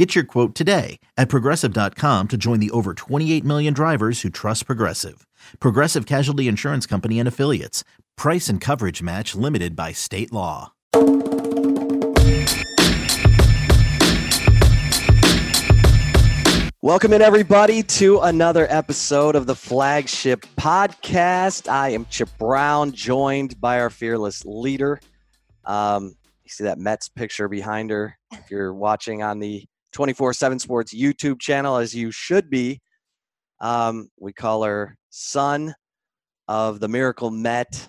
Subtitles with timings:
[0.00, 4.64] Get your quote today at progressive.com to join the over 28 million drivers who trust
[4.64, 5.26] Progressive.
[5.58, 7.84] Progressive Casualty Insurance Company and Affiliates.
[8.16, 10.72] Price and coverage match limited by state law.
[16.80, 21.70] Welcome in, everybody, to another episode of the Flagship Podcast.
[21.70, 24.98] I am Chip Brown, joined by our fearless leader.
[25.66, 28.16] Um, you see that Mets picture behind her.
[28.32, 32.80] If you're watching on the 24 7 Sports YouTube channel, as you should be,
[33.60, 35.74] um, we call her son
[36.48, 37.88] of the Miracle Met.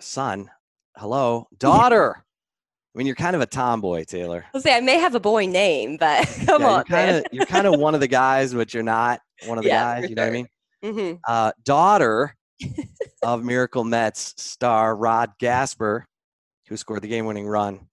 [0.00, 0.50] Son,
[0.96, 2.16] hello, daughter.
[2.94, 4.44] I mean, you're kind of a tomboy, Taylor.
[4.54, 7.24] I'll say I may have a boy name, but come Yeah, on, you're kind of
[7.32, 10.10] you're kind of one of the guys, but you're not one of the Yeah, guys.
[10.10, 10.46] You know what I mean?
[10.84, 11.18] Mhm.
[11.26, 12.34] uh, daughter
[13.22, 16.06] of Miracle Mets star Rod Gaspar,
[16.68, 17.88] who scored the game-winning run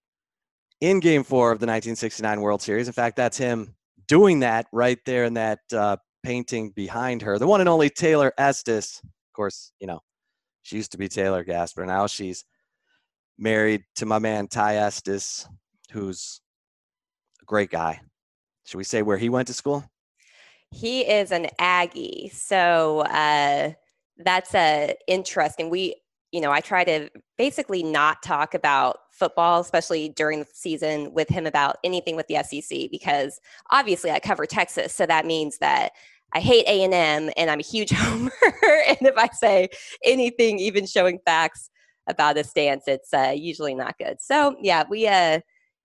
[0.84, 2.88] in Game Four of the 1969 World Series.
[2.88, 3.74] In fact, that's him
[4.10, 7.40] doing that right there in that uh, painting behind her.
[7.40, 9.00] The one and only Taylor Estes.
[9.02, 10.02] Of course, you know
[10.62, 11.86] she used to be Taylor Gaspar.
[11.86, 12.44] Now she's
[13.38, 15.48] married to my man Ty Estes,
[15.92, 16.42] who's
[17.42, 18.02] a great guy.
[18.66, 19.86] Should we say where he went to school?
[20.70, 23.72] He is an Aggie, so uh,
[24.18, 25.70] that's uh, interesting.
[25.70, 25.96] We,
[26.34, 31.30] you know, I try to basically not talk about football, especially during the season, with
[31.30, 33.40] him about anything with the SEC because
[33.70, 35.92] obviously I cover Texas, so that means that
[36.34, 38.32] I hate A and M, and I'm a huge homer.
[38.88, 39.70] and if I say
[40.04, 41.70] anything, even showing facts
[42.08, 44.18] about a stance, it's uh, usually not good.
[44.20, 45.40] So yeah, we uh,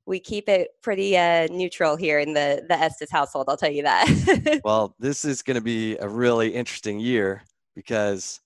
[0.07, 3.51] we keep it pretty uh, neutral here in the the Estes household.
[3.51, 4.61] I'll tell you that.
[4.65, 7.43] Well, this is going to be a really interesting year
[7.77, 8.41] because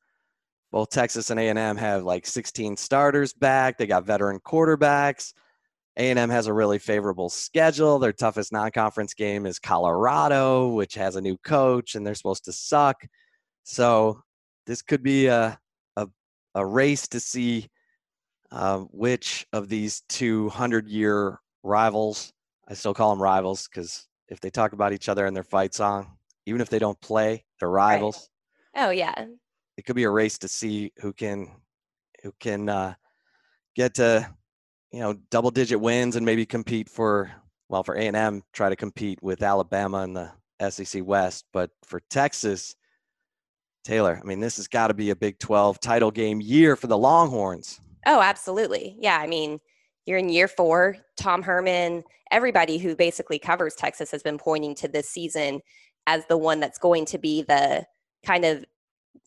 [0.72, 3.77] both Texas and A&M have like 16 starters back.
[3.77, 5.34] They got veteran quarterbacks.
[5.99, 7.99] A&M has a really favorable schedule.
[7.99, 12.53] Their toughest non-conference game is Colorado, which has a new coach and they're supposed to
[12.53, 12.97] suck.
[13.65, 14.22] So,
[14.66, 15.59] this could be a
[15.97, 16.09] a,
[16.55, 17.69] a race to see
[18.50, 22.33] uh, which of these two hundred-year rivals.
[22.66, 25.75] I still call them rivals because if they talk about each other in their fight
[25.75, 26.16] song,
[26.47, 28.31] even if they don't play, they're rivals.
[28.77, 29.27] oh yeah,
[29.77, 31.50] It could be a race to see who can
[32.22, 32.94] who can uh,
[33.75, 34.28] get to
[34.93, 37.31] you know double digit wins and maybe compete for
[37.69, 40.31] well for A&M try to compete with Alabama in the
[40.71, 42.77] SEC West, but for Texas
[43.84, 46.87] Taylor, I mean this has got to be a Big 12 title game year for
[46.87, 47.81] the Longhorns.
[48.06, 49.19] oh absolutely, yeah.
[49.19, 49.59] I mean,
[50.06, 50.97] you're in year four.
[51.16, 55.60] Tom Herman, everybody who basically covers Texas has been pointing to this season
[56.06, 57.84] as the one that's going to be the
[58.25, 58.65] kind of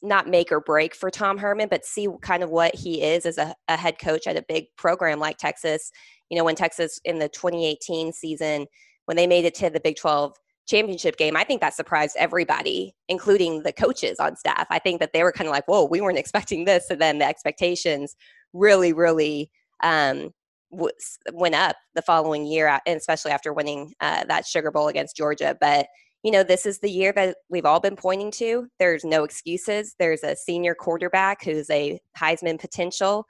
[0.05, 3.37] not make or break for Tom Herman, but see kind of what he is as
[3.37, 5.91] a, a head coach at a big program like Texas.
[6.29, 8.67] You know, when Texas in the 2018 season,
[9.05, 10.33] when they made it to the Big 12
[10.67, 14.65] championship game, I think that surprised everybody, including the coaches on staff.
[14.69, 16.89] I think that they were kind of like, whoa, we weren't expecting this.
[16.89, 18.15] And then the expectations
[18.53, 19.51] really, really
[19.83, 20.31] um,
[20.71, 20.91] w-
[21.33, 25.55] went up the following year, and especially after winning uh, that Sugar Bowl against Georgia.
[25.59, 25.87] But
[26.25, 28.67] you know, this is the year that we've all been pointing to.
[28.79, 29.95] There's no excuses.
[29.99, 33.27] There's a senior quarterback who's a Heisman potential.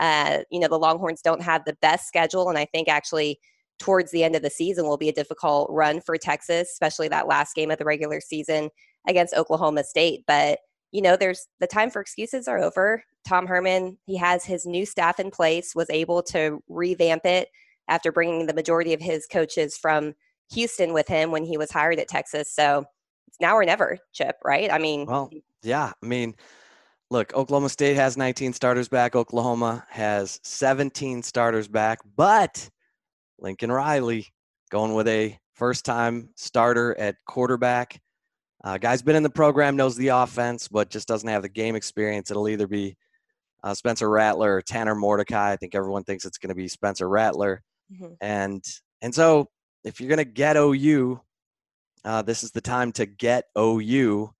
[0.00, 3.38] Uh, you know, the Longhorns don't have the best schedule, and I think actually
[3.78, 7.28] towards the end of the season will be a difficult run for Texas, especially that
[7.28, 8.70] last game of the regular season
[9.06, 10.24] against Oklahoma State.
[10.26, 10.60] But
[10.90, 13.04] you know, there's the time for excuses are over.
[13.26, 17.50] Tom Herman, he has his new staff in place, was able to revamp it
[17.88, 20.14] after bringing the majority of his coaches from
[20.50, 22.52] Houston with him when he was hired at Texas.
[22.52, 22.84] So
[23.26, 24.70] it's now or never, Chip, right?
[24.72, 25.30] I mean, Well,
[25.62, 26.34] yeah, I mean,
[27.10, 29.14] look, Oklahoma State has 19 starters back.
[29.16, 32.68] Oklahoma has 17 starters back, but
[33.38, 34.26] Lincoln Riley
[34.70, 38.00] going with a first time starter at quarterback.
[38.64, 41.76] Uh, guy's been in the program, knows the offense, but just doesn't have the game
[41.76, 42.30] experience.
[42.30, 42.96] It'll either be
[43.62, 45.52] uh, Spencer Rattler or Tanner Mordecai.
[45.52, 47.62] I think everyone thinks it's going to be Spencer Rattler.
[47.92, 48.16] Mhm.
[48.20, 48.64] And
[49.00, 49.48] and so
[49.84, 51.20] if you're going to get OU,
[52.04, 54.30] uh, this is the time to get OU.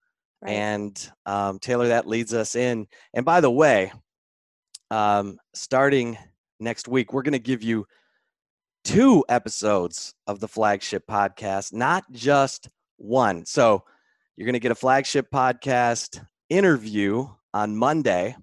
[0.43, 0.50] right.
[0.52, 2.87] And um, Taylor, that leads us in.
[3.14, 3.93] And by the way,
[4.90, 6.17] um, starting
[6.61, 7.87] next week, we're going to give you
[8.85, 13.44] two episodes of the flagship podcast, not just one.
[13.44, 13.85] So
[14.37, 18.37] you're going to get a flagship podcast interview on Monday.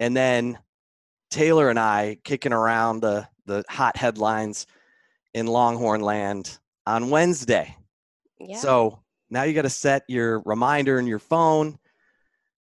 [0.00, 0.58] and then
[1.30, 4.66] Taylor and I kicking around the the hot headlines
[5.34, 7.76] in Longhorn land on Wednesday.
[8.40, 8.58] Yeah.
[8.58, 11.78] So now you got to set your reminder in your phone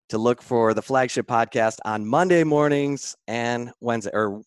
[0.09, 4.41] to look for the flagship podcast on Monday mornings and Wednesday or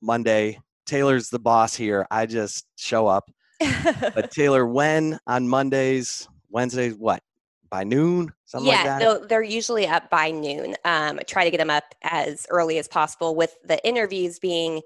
[0.00, 0.58] Monday.
[0.86, 2.06] Taylor's the boss here.
[2.10, 3.30] I just show up.
[3.60, 7.22] But Taylor, when on Mondays, Wednesdays, what?
[7.70, 8.32] By noon?
[8.44, 9.00] Something yeah, like that?
[9.00, 10.74] no, they're usually up by noon.
[10.84, 13.34] Um, I try to get them up as early as possible.
[13.34, 14.82] With the interviews being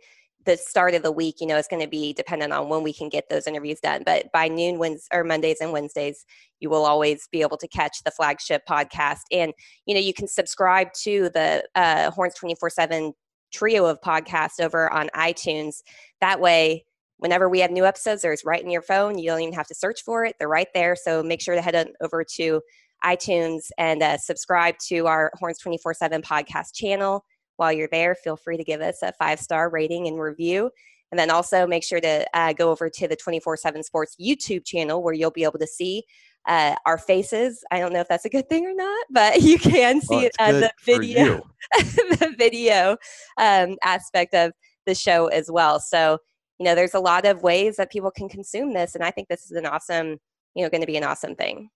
[0.46, 2.92] the start of the week, you know, it's going to be dependent on when we
[2.92, 4.02] can get those interviews done.
[4.06, 6.24] But by noon, Wednesdays or Mondays and Wednesdays,
[6.60, 9.52] you will always be able to catch the flagship podcast, and
[9.84, 13.12] you know, you can subscribe to the uh, Horns twenty four seven
[13.52, 15.82] trio of podcasts over on iTunes.
[16.20, 16.84] That way.
[17.18, 19.16] Whenever we have new episodes, there's right in your phone.
[19.16, 20.36] You don't even have to search for it.
[20.38, 20.94] They're right there.
[20.94, 22.60] So make sure to head on over to
[23.04, 27.24] iTunes and uh, subscribe to our Horns 24 7 podcast channel.
[27.56, 30.70] While you're there, feel free to give us a five star rating and review.
[31.12, 34.64] And then also make sure to uh, go over to the 24 7 Sports YouTube
[34.64, 36.04] channel where you'll be able to see
[36.46, 37.64] uh, our faces.
[37.70, 40.24] I don't know if that's a good thing or not, but you can see Well,
[40.26, 41.42] it on the video,
[41.72, 42.96] the video
[43.38, 44.52] um, aspect of
[44.86, 45.80] the show as well.
[45.80, 46.18] So,
[46.58, 48.94] you know, there's a lot of ways that people can consume this.
[48.94, 50.18] And I think this is an awesome,
[50.54, 51.70] you know, going to be an awesome thing.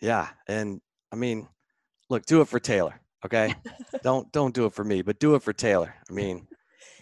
[0.00, 0.80] Yeah, and
[1.12, 1.48] I mean,
[2.08, 3.54] look, do it for Taylor, okay?
[4.02, 5.94] don't don't do it for me, but do it for Taylor.
[6.08, 6.46] I mean,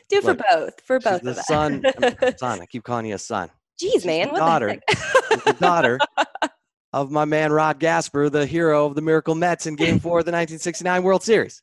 [0.08, 1.46] Do it for Look, both, for both the of us.
[1.46, 2.60] son, I mean, son.
[2.60, 3.50] I keep calling you a son.
[3.82, 4.80] Jeez, man, the daughter.
[4.88, 5.98] the the daughter
[6.92, 10.24] of my man Rod Gaspar, the hero of the Miracle Mets in Game Four of
[10.24, 11.62] the 1969 World Series.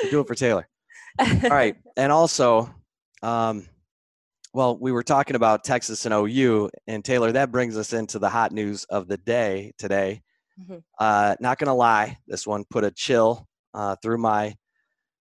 [0.00, 0.68] So do it for Taylor.
[1.18, 2.68] All right, and also,
[3.22, 3.66] um,
[4.52, 8.28] well, we were talking about Texas and OU, and Taylor, that brings us into the
[8.28, 10.22] hot news of the day today.
[10.60, 10.82] Mhm.
[10.98, 14.54] Uh, not gonna lie, this one put a chill uh, through my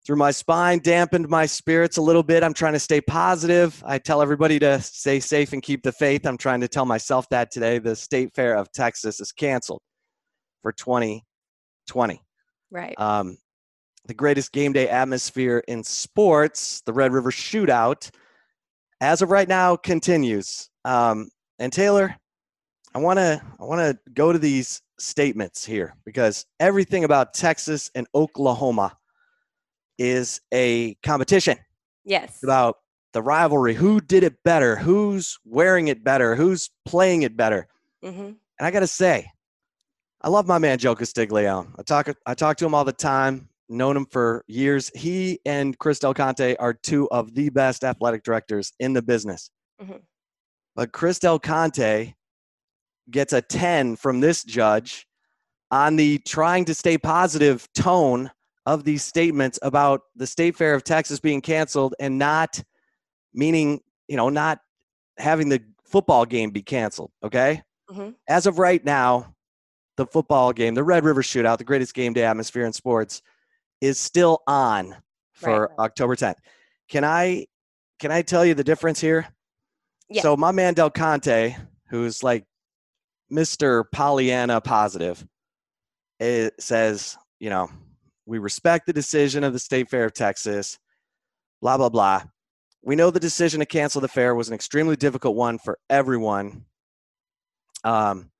[0.05, 2.43] through my spine, dampened my spirits a little bit.
[2.43, 3.81] I'm trying to stay positive.
[3.87, 6.27] I tell everybody to stay safe and keep the faith.
[6.27, 7.79] I'm trying to tell myself that today.
[7.79, 9.81] The State Fair of Texas is canceled
[10.61, 12.21] for 2020
[12.73, 12.95] right.
[12.99, 13.37] um,
[14.07, 18.11] the greatest game day atmosphere in sports, the Red River Shootout,
[19.01, 20.69] as of right now continues.
[20.85, 21.29] Um,
[21.59, 22.17] and Taylor,
[22.95, 27.91] I want to I want to go to these statements here because everything about Texas
[27.95, 28.97] and Oklahoma
[29.99, 31.59] is a competition
[32.05, 32.43] yes.
[32.43, 32.79] about
[33.13, 33.75] the rivalry.
[33.75, 34.77] Who did it better?
[34.77, 36.35] Who's wearing it better?
[36.35, 37.69] Who's playing it better?
[38.03, 39.31] hmm And I got to say,
[40.21, 41.69] I love my man Joe Castiglione.
[41.79, 43.49] I talk I talk to him all the time.
[43.69, 44.91] Known him for years.
[44.95, 49.51] He and Chris Del Conte are two of the best athletic directors in the business.
[49.83, 50.03] Mhm.
[50.77, 52.15] But Chris Del Conte
[53.11, 55.07] gets a 10 from this judge
[55.71, 58.31] on the trying to stay positive tone
[58.67, 62.63] of these statements about the State Fair of Texas being canceled and not
[63.35, 64.61] meaning, you know, not
[65.19, 67.11] having the football game be canceled.
[67.23, 68.15] Okay Mhm.
[68.29, 69.35] as of right now,
[69.97, 73.21] the football game, the Red River Shootout, the greatest game day atmosphere in sports,
[73.83, 74.97] is still on
[75.33, 75.79] for Right.
[75.79, 76.39] October 10th.
[76.89, 77.47] Can I
[77.99, 79.29] can I tell you the difference here?
[80.09, 80.23] Yeah.
[80.23, 81.57] So my man Del Conte,
[81.89, 82.45] who's like
[83.33, 83.85] Mr.
[83.91, 85.27] Pollyanna positive,
[86.21, 87.71] it says, you know,
[88.27, 90.79] we respect the decision of the State Fair of Texas,
[91.61, 92.23] blah, blah, blah.
[92.83, 96.65] We know the decision to cancel the fair was an extremely difficult one for everyone.
[97.85, 98.31] Um,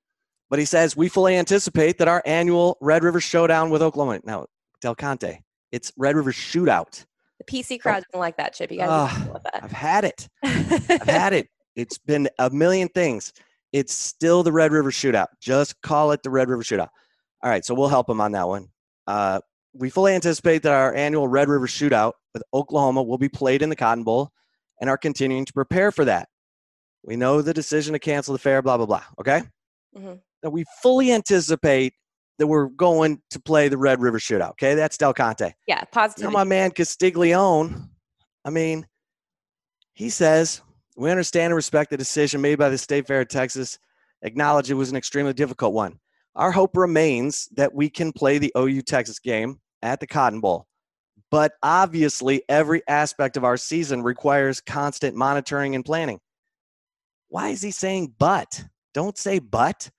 [0.51, 4.21] but he says, we fully anticipate that our annual Red River Showdown with Oklahoma.
[4.25, 4.47] Now,
[4.81, 5.39] Del Conte,
[5.71, 7.05] it's Red River Shootout.
[7.39, 8.71] The PC crowd doesn't like that chip.
[8.71, 9.65] You got to be careful with that.
[9.65, 10.29] I've had it.
[10.43, 11.49] I've had it.
[11.75, 13.33] It's been a million things.
[13.73, 15.29] It's still the Red River Shootout.
[15.41, 16.89] Just call it the Red River Shootout.
[17.43, 18.69] All right, so we'll help him on that one.
[19.07, 19.41] Uh,
[19.75, 23.69] we fully anticipate that our annual Red River Shootout with Oklahoma will be played in
[23.71, 24.31] the Cotton Bowl
[24.81, 26.29] and are continuing to prepare for that.
[27.03, 29.03] We know the decision to cancel the fair, blah, blah, blah.
[29.19, 29.43] Okay?
[29.97, 30.21] Mhm.
[30.43, 31.95] That we fully anticipate
[32.39, 34.51] that we're going to play the Red River Shootout.
[34.53, 34.75] Okay?
[34.75, 35.53] That's Del Conte.
[35.67, 36.33] Yeah, Now, positivity.
[36.33, 37.75] my man Castiglione,
[38.45, 38.87] I mean,
[39.95, 40.61] he says,
[40.97, 43.79] we understand and respect the decision made by the State Fair of Texas,
[44.23, 45.99] acknowledge it was an extremely difficult one.
[46.35, 50.67] Our hope remains that we can play the OU Texas game at the Cotton Bowl.
[51.31, 56.21] But obviously, every aspect of our season requires constant monitoring and planning.
[57.29, 58.65] Why is he saying but?
[58.93, 59.91] Don't say but.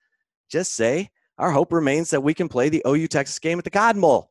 [0.50, 3.70] Just say, our hope remains that we can play the OU Texas game at the
[3.70, 4.30] Cotton Bowl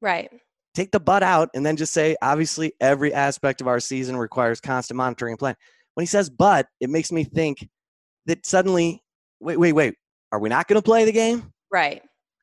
[0.00, 0.30] right.
[0.74, 4.60] take the but out and then just say obviously every aspect of our season requires
[4.60, 5.54] constant monitoring and plan
[6.00, 7.68] when he says but it makes me think
[8.24, 9.02] that suddenly
[9.38, 9.94] wait wait wait
[10.32, 12.00] are we not going to play the game Right.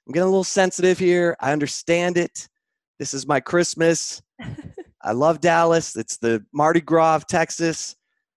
[0.08, 2.48] i'm getting a little sensitive here i understand it
[3.00, 4.22] this is my christmas
[5.02, 5.96] I love Dallas.
[5.96, 7.96] It's the Mardi Gras of Texas.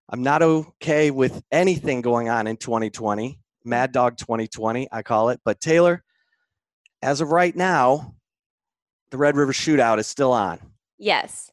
[0.09, 3.39] I'm not okay with anything going on in 2020.
[3.65, 5.41] Mad Dog 2020, I call it.
[5.43, 6.01] But Taylor,
[7.01, 8.15] as of right now,
[9.09, 10.59] the Red River Shootout is still on.
[10.97, 11.51] Yes.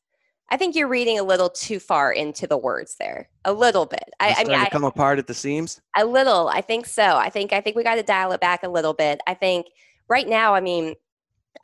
[0.51, 3.29] I think you're reading a little too far into the words there.
[3.45, 4.05] A little bit.
[4.19, 5.81] I, I mean, I, come apart at the seams.
[5.97, 6.49] A little.
[6.49, 7.17] I think so.
[7.17, 9.21] I think I think we got to dial it back a little bit.
[9.27, 9.67] I think
[10.09, 10.95] right now, I mean,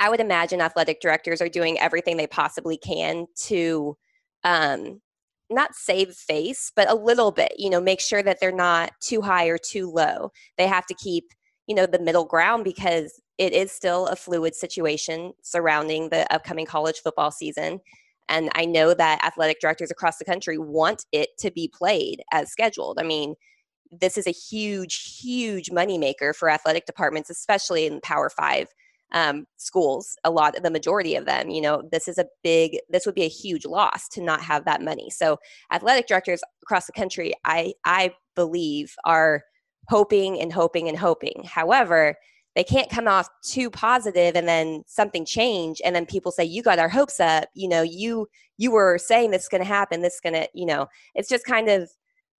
[0.01, 3.97] I would imagine athletic directors are doing everything they possibly can to
[4.43, 5.01] um,
[5.49, 7.55] not save face, but a little bit.
[7.57, 10.31] You know, make sure that they're not too high or too low.
[10.59, 11.25] They have to keep
[11.67, 16.67] you know the middle ground because it is still a fluid situation surrounding the upcoming
[16.67, 17.81] college football season
[18.29, 22.51] and I know that athletic directors across the country want it to be played as
[22.51, 22.99] scheduled.
[22.99, 23.35] I mean,
[23.91, 28.69] this is a huge, huge moneymaker for athletic departments, especially in Power Five
[29.13, 30.17] um, schools.
[30.25, 33.25] A lot, the majority of them, you know, this is a big, this would be
[33.25, 35.11] a huge loss to not have that money.
[35.11, 35.39] So,
[35.73, 39.45] athletic directors across the country, I, I believe, are
[39.89, 41.45] hoping and hoping and hoping.
[41.45, 42.17] However,
[42.55, 46.63] they can't come off too positive and then something change and then people say you
[46.63, 47.49] got our hopes up.
[47.55, 50.49] You know you you were saying this is going to happen this is going to
[50.55, 50.87] you know.
[51.15, 51.91] It's just kind of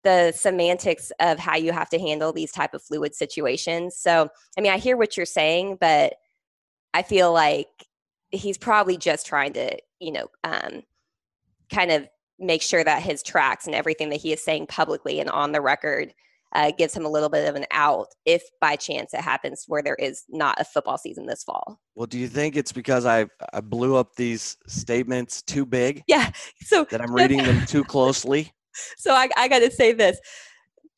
[0.03, 3.97] the semantics of how you have to handle these type of fluid situations.
[3.97, 6.15] So i mean i hear what you're saying but
[6.93, 7.67] i feel like
[8.31, 10.83] he's probably just trying to you know um,
[11.71, 12.07] kind of
[12.39, 15.61] make sure that his tracks and everything that he is saying publicly and on the
[15.61, 16.13] record
[16.55, 19.83] uh, gives him a little bit of an out if by chance it happens where
[19.83, 21.79] there is not a football season this fall.
[21.95, 26.03] Well, do you think it's because I I blew up these statements too big?
[26.07, 26.31] Yeah.
[26.61, 28.51] So that I'm reading them too closely.
[28.97, 30.19] So I, I got to say this.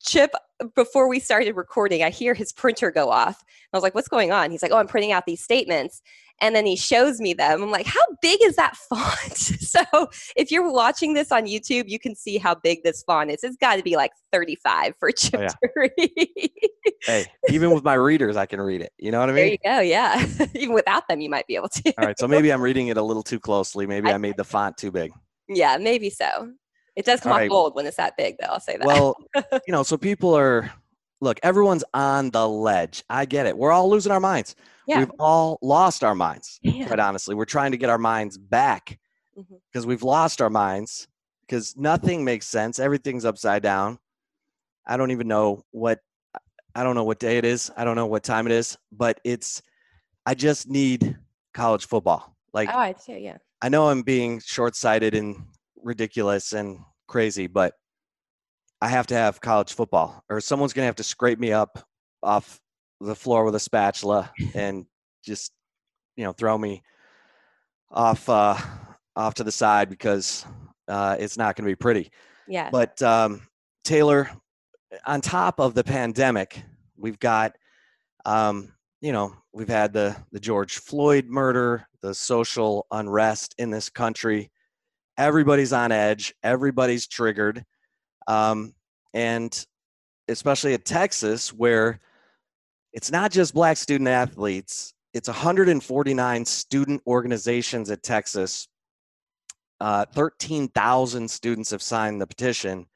[0.04, 0.32] Chip,
[0.74, 3.40] before we started recording, I hear his printer go off.
[3.72, 4.50] I was like, what's going on?
[4.50, 6.02] He's like, oh, I'm printing out these statements
[6.40, 7.62] and then he shows me them.
[7.62, 9.36] I'm like, how big is that font?
[9.36, 9.82] so
[10.36, 13.42] if you're watching this on YouTube, you can see how big this font is.
[13.42, 15.48] It's got to be like 35 for Chip oh, yeah.
[15.48, 16.50] to read.
[17.02, 18.92] hey, even with my readers, I can read it.
[18.98, 19.56] You know what I mean?
[19.62, 19.80] There you go.
[19.80, 20.46] Yeah.
[20.54, 21.94] even without them, you might be able to.
[21.98, 22.18] All right.
[22.18, 23.86] So maybe I'm reading it a little too closely.
[23.86, 25.12] Maybe I, I made the font too big.
[25.48, 26.52] Yeah, maybe so.
[26.94, 27.50] It does come All off right.
[27.50, 28.48] bold when it's that big, though.
[28.48, 28.86] I'll say that.
[28.86, 29.16] Well,
[29.66, 30.70] you know, so people are,
[31.20, 33.04] look, everyone's on the ledge.
[33.08, 33.56] I get it.
[33.56, 34.56] We're all losing our minds
[34.88, 34.98] yeah.
[34.98, 36.86] we've all lost our minds yeah.
[36.86, 38.98] quite honestly we're trying to get our minds back
[39.36, 39.88] because mm-hmm.
[39.88, 41.06] we've lost our minds
[41.42, 43.98] because nothing makes sense everything's upside down
[44.86, 46.00] i don't even know what
[46.74, 49.20] i don't know what day it is i don't know what time it is but
[49.24, 49.62] it's
[50.26, 51.16] i just need
[51.52, 55.36] college football like oh i do yeah i know i'm being short-sighted and
[55.82, 57.74] ridiculous and crazy but
[58.80, 61.86] i have to have college football or someone's going to have to scrape me up
[62.22, 62.60] off
[63.00, 64.86] the floor with a spatula and
[65.24, 65.52] just
[66.16, 66.82] you know throw me
[67.90, 68.56] off uh,
[69.16, 70.44] off to the side because
[70.88, 72.10] uh, it's not going to be pretty.
[72.48, 72.70] Yeah.
[72.70, 73.42] But um,
[73.84, 74.30] Taylor,
[75.06, 76.62] on top of the pandemic,
[76.96, 77.56] we've got
[78.24, 83.90] um, you know we've had the the George Floyd murder, the social unrest in this
[83.90, 84.50] country.
[85.16, 86.34] Everybody's on edge.
[86.42, 87.64] Everybody's triggered,
[88.26, 88.74] um,
[89.14, 89.66] and
[90.28, 92.00] especially at Texas, where
[92.92, 94.94] it's not just black student athletes.
[95.14, 98.68] It's 149 student organizations at texas.
[99.80, 102.86] Uh, 13000 students have signed the petition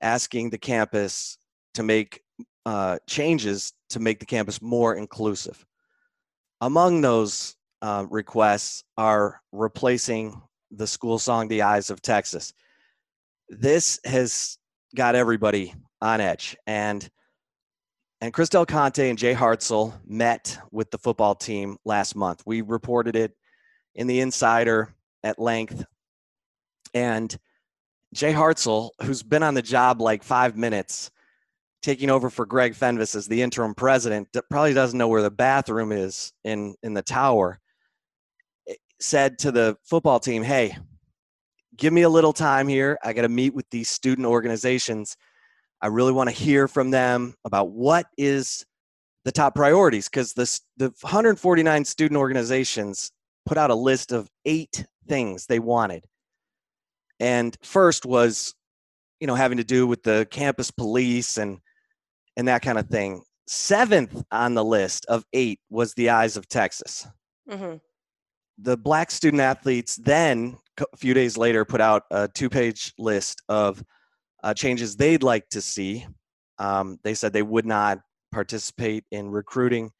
[0.00, 1.36] asking the campus
[1.74, 2.22] to make
[2.66, 5.64] uh, changes to make the campus more inclusive.
[6.60, 10.40] Among those uh, requests are replacing
[10.70, 12.52] the school song the eyes of texas.
[13.48, 14.58] This has
[14.94, 17.08] got everybody on edge and
[18.20, 22.42] and Chris Del Conte and Jay Hartzell met with the football team last month.
[22.44, 23.32] We reported it
[23.94, 25.84] in the Insider at length.
[26.92, 27.34] And
[28.12, 31.10] Jay Hartzell, who's been on the job like five minutes,
[31.82, 35.90] taking over for Greg Fenves as the interim president, probably doesn't know where the bathroom
[35.92, 37.58] is in, in the tower,
[38.68, 40.76] eh, said to the football team, Hey,
[41.76, 42.98] give me a little time here.
[43.02, 45.16] I got to meet with these student organizations
[45.82, 48.64] I really want to hear from them about what is
[49.24, 53.12] the top priorities because the, the 149 student organizations
[53.46, 56.04] put out a list of eight things they wanted.
[57.18, 58.54] And first was,
[59.20, 61.58] you know, having to do with the campus police and
[62.36, 63.22] and that kind of thing.
[63.46, 67.06] Seventh on the list of eight was the eyes of Texas.
[67.50, 67.76] Mm-hmm.
[68.58, 73.42] The black student athletes then, a few days later, put out a two page list
[73.48, 73.82] of
[74.42, 76.06] uh, changes they'd like to see.
[76.58, 78.00] Um, they said they would not
[78.32, 79.90] participate in recruiting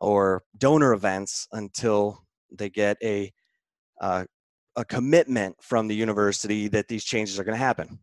[0.00, 3.32] or donor events until they get a
[4.00, 4.24] uh,
[4.76, 7.98] a commitment from the university that these changes are going to happen.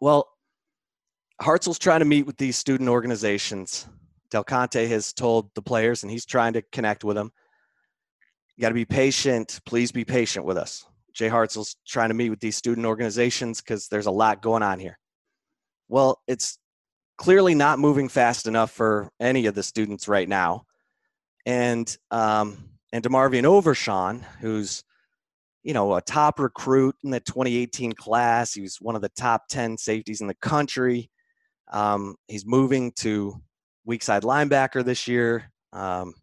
[0.00, 0.26] Well,
[1.40, 3.86] Hartzell's trying to meet with these student organizations.
[4.30, 7.30] Del Conte has told the players, and he's trying to connect with them.
[8.56, 9.60] You got to be patient.
[9.66, 10.86] Please be patient with us.
[11.16, 14.78] Jay Hartzell's trying to meet with these student organizations because there's a lot going on
[14.78, 14.98] here.
[15.88, 16.58] Well, it's
[17.16, 20.64] clearly not moving fast enough for any of the students right now.
[21.46, 22.58] And um,
[22.92, 24.84] and DeMarvion Overshown, who's
[25.62, 29.48] you know a top recruit in the 2018 class, he was one of the top
[29.48, 31.10] 10 safeties in the country.
[31.72, 33.40] Um, he's moving to
[33.86, 35.50] weak side linebacker this year.
[35.72, 36.14] Um,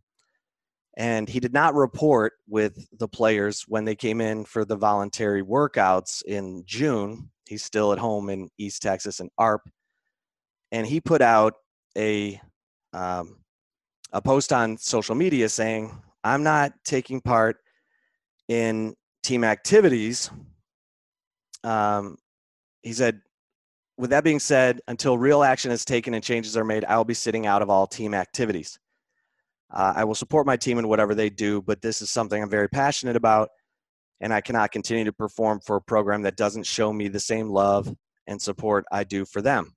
[0.95, 5.41] and he did not report with the players when they came in for the voluntary
[5.41, 7.29] workouts in June.
[7.47, 9.61] He's still at home in East Texas and ARP,
[10.71, 11.55] and he put out
[11.97, 12.39] a
[12.93, 13.37] um,
[14.11, 15.91] a post on social media saying,
[16.23, 17.57] "I'm not taking part
[18.47, 20.29] in team activities."
[21.63, 22.17] Um,
[22.83, 23.21] he said,
[23.97, 27.03] "With that being said, until real action is taken and changes are made, I will
[27.03, 28.79] be sitting out of all team activities."
[29.73, 32.49] Uh, I will support my team in whatever they do, but this is something I'm
[32.49, 33.49] very passionate about,
[34.21, 37.49] and I cannot continue to perform for a program that doesn't show me the same
[37.49, 37.93] love
[38.27, 39.73] and support I do for them.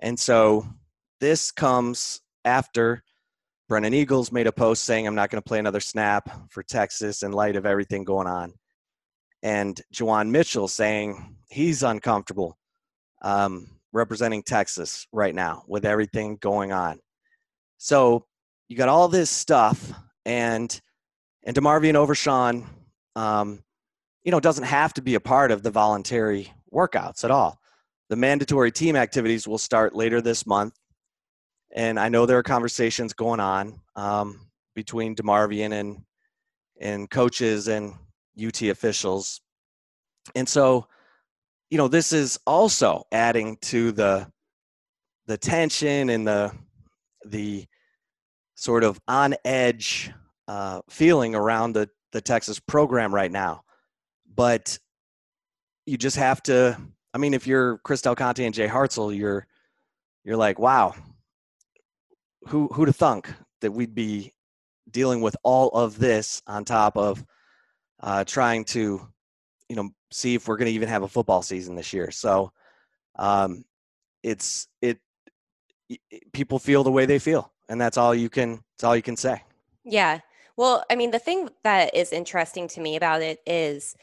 [0.00, 0.66] And so
[1.20, 3.02] this comes after
[3.68, 7.22] Brennan Eagles made a post saying, I'm not going to play another snap for Texas
[7.22, 8.54] in light of everything going on.
[9.42, 12.58] And Juwan Mitchell saying he's uncomfortable
[13.22, 17.00] um, representing Texas right now with everything going on.
[17.78, 18.26] So
[18.68, 19.92] you got all this stuff,
[20.24, 20.80] and
[21.44, 22.66] and Demarvion Overshown,
[23.14, 23.62] um,
[24.24, 27.60] you know, doesn't have to be a part of the voluntary workouts at all.
[28.08, 30.74] The mandatory team activities will start later this month,
[31.74, 34.40] and I know there are conversations going on um,
[34.74, 36.02] between Demarvion and
[36.80, 37.94] and coaches and
[38.44, 39.40] UT officials,
[40.34, 40.88] and so
[41.70, 44.30] you know this is also adding to the
[45.26, 46.52] the tension and the
[47.24, 47.66] the
[48.56, 50.10] sort of on edge
[50.48, 53.62] uh, feeling around the, the Texas program right now.
[54.34, 54.78] But
[55.84, 56.76] you just have to,
[57.14, 59.46] I mean, if you're Chris Del Conte and Jay Hartzell, you're,
[60.24, 60.94] you're like, wow,
[62.48, 64.32] who, who'd have thunk that we'd be
[64.90, 67.24] dealing with all of this on top of
[68.00, 69.06] uh, trying to,
[69.68, 72.10] you know, see if we're going to even have a football season this year.
[72.10, 72.52] So
[73.18, 73.64] um,
[74.22, 74.98] it's, it,
[75.88, 76.00] it,
[76.32, 79.16] people feel the way they feel and that's all you can that's all you can
[79.16, 79.42] say.
[79.84, 80.20] Yeah.
[80.56, 83.94] Well i mean the thing that is interesting to me about it is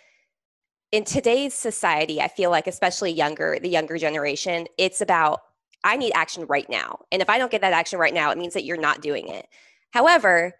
[0.91, 5.39] in today's society i feel like especially younger the younger generation it's about
[5.83, 6.99] i need action right now.
[7.11, 9.27] And if i don't get that action right now it means that you're not doing
[9.29, 9.47] it.
[9.91, 10.53] However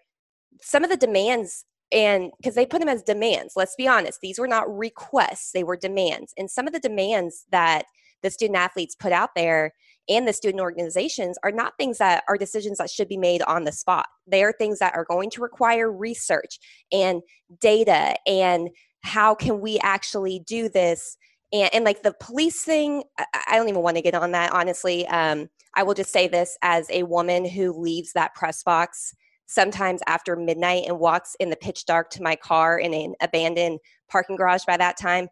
[0.61, 4.39] some of the demands and because they put them as demands let's be honest these
[4.39, 6.33] were not requests they were demands.
[6.37, 7.85] And some of the demands that
[8.23, 9.73] the student athletes put out there
[10.09, 13.63] and the student organizations are not things that are decisions that should be made on
[13.63, 14.07] the spot.
[14.27, 16.59] They are things that are going to require research
[16.91, 17.21] and
[17.61, 18.69] data and
[19.03, 21.17] how can we actually do this
[21.51, 25.49] and, and like the I, I don't even want to get on that honestly um,
[25.75, 29.13] i will just say this as a woman who leaves that press box
[29.45, 33.79] sometimes after midnight and walks in the pitch dark to my car in an abandoned
[34.09, 35.27] parking garage by that time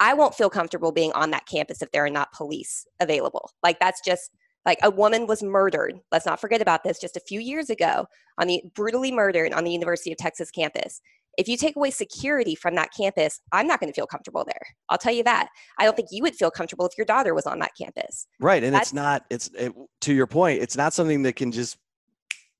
[0.00, 3.50] I won't feel comfortable being on that campus if there are not police available.
[3.62, 4.30] Like that's just
[4.64, 5.98] like a woman was murdered.
[6.12, 8.06] Let's not forget about this just a few years ago
[8.38, 11.00] on the brutally murdered on the University of Texas campus.
[11.38, 14.60] If you take away security from that campus, I'm not going to feel comfortable there.
[14.88, 15.48] I'll tell you that.
[15.78, 18.26] I don't think you would feel comfortable if your daughter was on that campus.
[18.40, 21.52] Right, and That's, it's not it's it, to your point, it's not something that can
[21.52, 21.78] just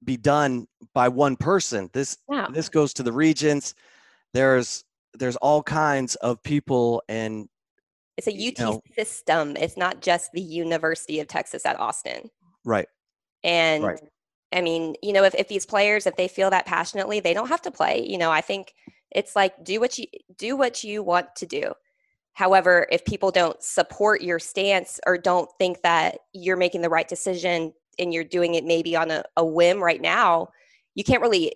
[0.05, 1.91] be done by one person.
[1.93, 2.47] This no.
[2.53, 3.75] this goes to the regents.
[4.33, 7.49] There's there's all kinds of people and
[8.17, 9.57] it's a UT know, system.
[9.57, 12.31] It's not just the University of Texas at Austin.
[12.65, 12.89] Right.
[13.45, 14.01] And right.
[14.53, 17.49] I mean, you know, if, if these players, if they feel that passionately, they don't
[17.49, 18.05] have to play.
[18.05, 18.75] You know, I think
[19.13, 21.73] it's like do what you do what you want to do.
[22.33, 27.09] However, if people don't support your stance or don't think that you're making the right
[27.09, 30.49] decision and you're doing it maybe on a, a whim right now,
[30.95, 31.55] you can't really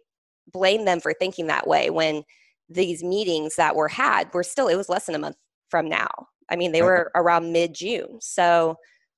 [0.52, 2.24] blame them for thinking that way when
[2.72, 5.36] these meetings that were had were still it was less than a month
[5.68, 6.08] from now.
[6.50, 8.18] I mean they were around mid-june.
[8.20, 8.76] So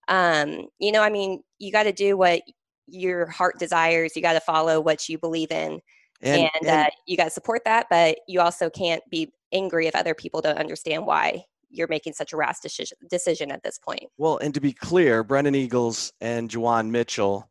[0.08, 2.42] um you know i mean you got to do what
[2.86, 4.14] your heart desires.
[4.14, 5.80] You got to follow what you believe in
[6.20, 9.86] and, and, and uh, you got to support that but you also can't be angry
[9.86, 13.78] if other people don't understand why you're making such a rash decision, decision at this
[13.78, 14.04] point.
[14.18, 17.50] Well and to be clear brennan eagles and Juwan mitchell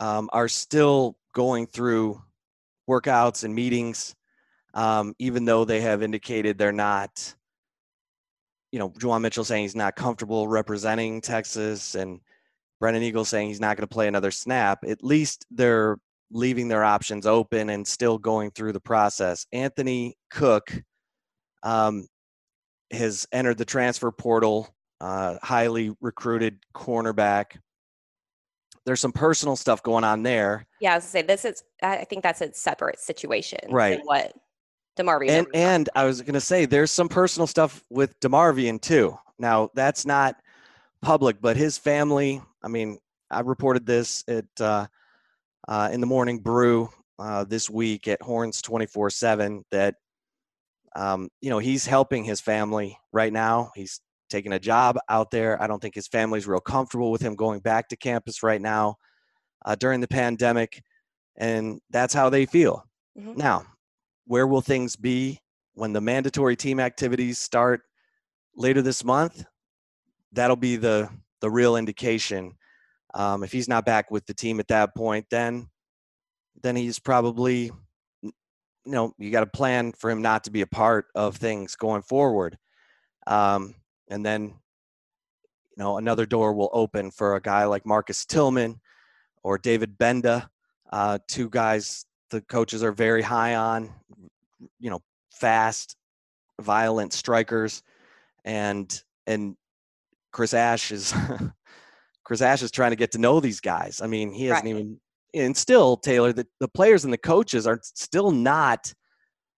[0.00, 2.20] um, are still going through
[2.88, 4.14] workouts and meetings
[4.74, 7.34] um, even though they have indicated they're not.
[8.70, 12.20] You know, Juwan Mitchell saying he's not comfortable representing Texas, and
[12.80, 14.78] Brennan Eagle saying he's not going to play another snap.
[14.88, 15.98] At least they're
[16.32, 19.46] leaving their options open and still going through the process.
[19.52, 20.82] Anthony Cook
[21.62, 22.08] um,
[22.90, 27.58] has entered the transfer portal, uh, highly recruited cornerback.
[28.84, 30.66] There's some personal stuff going on there.
[30.80, 31.62] Yeah, I was to say this is.
[31.82, 33.60] I think that's a separate situation.
[33.70, 34.00] Right.
[34.02, 34.32] What
[34.96, 35.30] DeMarvion.
[35.30, 39.16] And and I was going to say there's some personal stuff with DeMarvion too.
[39.38, 40.36] Now that's not
[41.00, 42.40] public, but his family.
[42.62, 42.98] I mean,
[43.30, 44.86] I reported this at uh,
[45.68, 49.94] uh, in the morning brew uh, this week at Horns 24/7 that
[50.94, 53.70] um, you know he's helping his family right now.
[53.74, 55.62] He's taking a job out there.
[55.62, 58.96] I don't think his family's real comfortable with him going back to campus right now
[59.64, 60.82] uh, during the pandemic,
[61.36, 62.84] and that's how they feel.
[63.18, 63.36] Mhm.
[63.36, 63.66] Now,
[64.26, 65.40] where will things be
[65.74, 67.82] when the mandatory team activities start
[68.56, 69.44] later this month?
[70.32, 72.56] That'll be the the real indication.
[73.14, 75.68] Um, if he's not back with the team at that point, then
[76.62, 77.70] then he's probably
[78.84, 81.76] you know you got to plan for him not to be a part of things
[81.76, 82.58] going forward
[83.26, 83.74] um,
[84.08, 88.80] and then you know another door will open for a guy like marcus tillman
[89.42, 90.48] or david Gbenda
[90.92, 93.90] uh, two guys the coaches are very high on
[94.80, 95.00] you know
[95.32, 95.96] fast
[96.60, 97.82] violent strikers
[98.44, 99.54] and and
[100.32, 101.14] chris ash is
[102.24, 104.00] chris ash is trying to get to know these guys.
[104.02, 104.70] I mean he hasn't Right.
[104.70, 105.00] even
[105.34, 108.92] and still taylor the, the players and the coaches are still not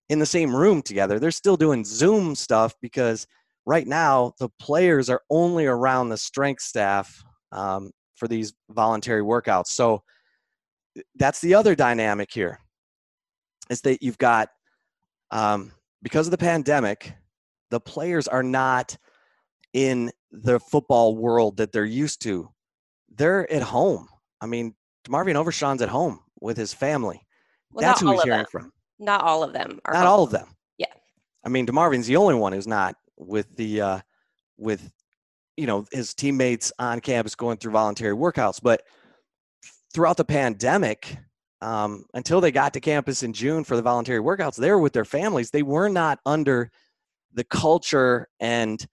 [0.10, 1.20] in the same room together.
[1.20, 3.26] They're still doing zoom stuff because
[3.66, 9.68] right now the players are only around the strength staff um, for these voluntary workouts.
[9.68, 10.04] So
[11.16, 12.60] that's the other dynamic here
[13.70, 14.50] is that you've got
[15.32, 15.72] um,
[16.02, 17.14] because of the pandemic
[17.72, 18.96] the players are not
[19.74, 22.50] in the football world that they're used to
[23.16, 24.08] they're at home
[24.42, 24.74] i mean
[25.10, 27.26] marvin Overshown's at home with his family
[27.72, 28.48] Well, that's who he's hearing them.
[28.52, 29.94] from Not all of them are.
[29.94, 30.10] not home.
[30.10, 30.88] all of them Yeah.
[31.44, 34.00] i mean DeMarvion's the only one who's not with the uh
[34.58, 34.92] with
[35.58, 38.82] you know his teammates on campus going through voluntary workouts but
[39.94, 41.18] throughout the pandemic
[41.64, 44.94] um, until they got to campus in june for the voluntary workouts they were with
[44.94, 45.50] their families.
[45.50, 46.70] They were not under
[47.34, 48.86] the culture and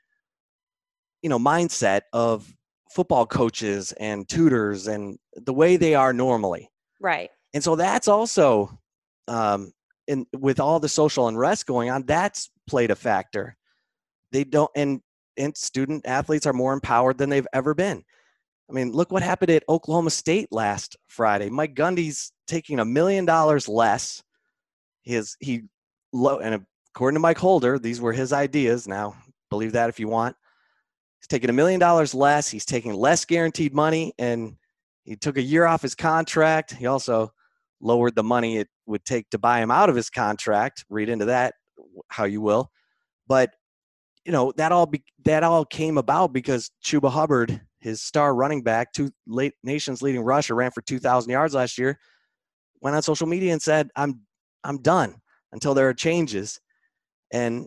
[1.22, 2.50] you know mindset of
[2.90, 6.70] football coaches and tutors and the way they are normally.
[7.00, 7.30] Right.
[7.54, 8.78] and so that's also
[9.28, 9.72] um
[10.06, 13.56] in with all the social unrest going on that's played a factor.
[14.32, 15.00] They don't and
[15.36, 18.04] and student athletes are more empowered than they've ever been
[18.70, 21.50] i mean look what happened at oklahoma state last friday.
[21.50, 24.22] Mike gundy's taking a million dollars less.
[25.02, 25.62] His he
[26.12, 28.86] low and according to mike holder these were his ideas.
[28.86, 29.16] Now
[29.50, 30.36] believe that if you want.
[31.20, 32.48] He's taking a million dollars less.
[32.48, 34.56] He's taking less guaranteed money and
[35.04, 36.72] he took a year off his contract.
[36.72, 37.32] He also
[37.80, 40.84] lowered the money it would take to buy him out of his contract.
[40.88, 41.54] Read into that
[42.08, 42.70] how you will,
[43.26, 43.50] but
[44.24, 48.62] you know that all be, that all came about because Chuba Hubbard, his star running
[48.62, 51.98] back, two late nation's leading rusher, ran for 2,000 yards last year.
[52.80, 54.20] Went on social media and said, "I'm
[54.64, 55.20] I'm done
[55.52, 56.60] until there are changes."
[57.32, 57.66] And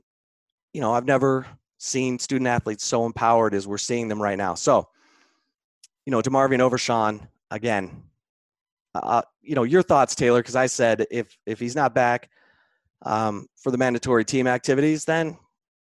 [0.74, 1.46] you know I've never
[1.78, 4.56] seen student athletes so empowered as we're seeing them right now.
[4.56, 4.88] So,
[6.06, 8.04] you know, DeMarvion Overshown again
[8.96, 12.30] uh, you know your thoughts taylor because i said if if he's not back
[13.06, 15.38] um, for the mandatory team activities then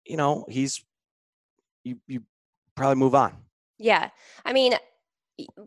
[0.04, 0.84] you know he's
[1.84, 2.22] you you
[2.74, 3.36] probably move on
[3.78, 4.10] Yeah.
[4.44, 4.74] I mean,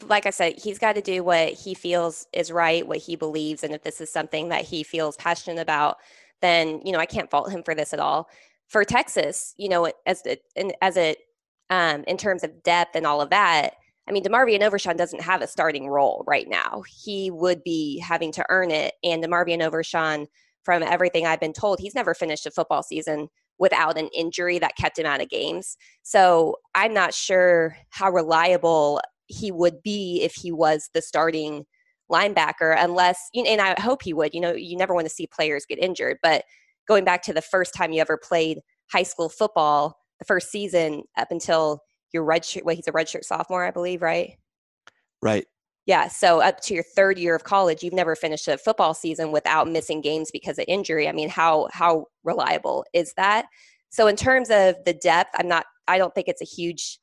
[0.07, 3.63] like I said, he's got to do what he feels is right, what he believes.
[3.63, 5.97] And if this is something that he feels passionate about,
[6.41, 8.29] then, you know, I can't fault him for this at all.
[8.67, 10.41] For Texas, you know, as it,
[10.81, 11.19] as it,
[11.69, 13.75] um, in terms of depth and all of that,
[14.07, 16.81] I mean, DeMarvion Overshown doesn't have a starting role right now.
[16.87, 18.95] He would be having to earn it.
[19.03, 20.27] And DeMarvion Overshown,
[20.63, 24.75] from everything I've been told, he's never finished a football season without an injury that
[24.77, 25.77] kept him out of games.
[26.01, 31.65] So I'm not sure how reliable he would be if he was the starting
[32.11, 34.33] linebacker, unless, and I hope he would.
[34.33, 36.17] You know, you never want to see players get injured.
[36.23, 36.45] But
[36.87, 41.03] going back to the first time you ever played high school football, the first season
[41.17, 44.37] up until your redshirt, well, he's a redshirt sophomore, I believe, right?
[45.21, 45.45] right
[45.89, 46.07] Yeah.
[46.07, 49.67] So up to your third year of college, you've never finished a football season without
[49.67, 51.09] missing games because of injury.
[51.09, 53.47] I mean, how how reliable is that?
[53.89, 55.65] So in terms of the depth, I'm not.
[55.87, 56.99] I don't think it's a huge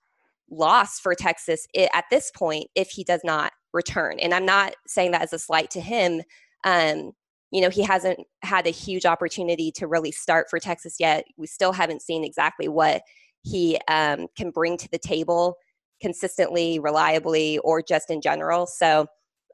[0.53, 4.21] loss for Texas at this point if he does not return.
[4.21, 6.23] And I'm not saying that as a slight to him.
[6.63, 7.11] Um,
[7.51, 11.25] you know, he hasn't had a huge opportunity to really start for Texas yet.
[11.37, 13.03] We still haven't seen exactly what
[13.43, 15.57] he um, can bring to the table
[16.01, 18.67] consistently, reliably, or just in general.
[18.67, 19.07] So,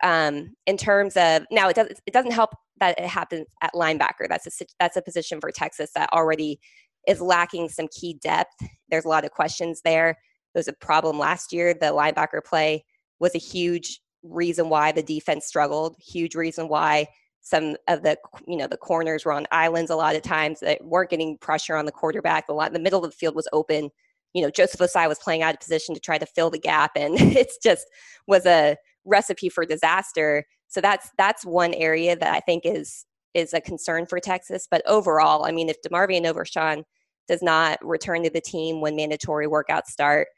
[0.03, 2.51] um, in terms of now, it doesn't it doesn't help
[2.81, 4.29] that it happens at linebacker.
[4.29, 6.59] That's a that's a position for Texas that already
[7.07, 8.55] is lacking some key depth.
[8.91, 10.11] There's a lot of questions there.
[10.11, 11.75] It was a problem last year.
[11.75, 12.85] The linebacker play
[13.19, 15.97] was a huge reason why the defense struggled.
[15.99, 17.07] Huge reason why
[17.41, 20.83] some of the you know the corners were on islands a lot of times that
[20.85, 22.45] weren't getting pressure on the quarterback.
[22.49, 23.91] A lot the middle of the field was open.
[24.35, 26.93] You know, Joseph Ossai was playing out of position to try to fill the gap,
[26.97, 27.87] and it's just
[28.27, 30.45] was a recipe for disaster.
[30.69, 34.67] So that's that's one area that I think is is a concern for Texas.
[34.71, 36.85] But overall, I mean, if DeMarvion Overshown
[37.29, 40.29] does not return to the team when mandatory workouts start,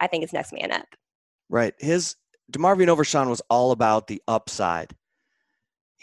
[0.00, 0.86] I think it's next man up.
[1.48, 1.74] Right.
[1.78, 2.16] His
[2.52, 4.94] DeMarvion Overshown was all about the upside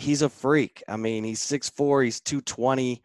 [0.02, 0.84] he's a freak.
[0.88, 3.02] I mean, he's 6'4, he's 220.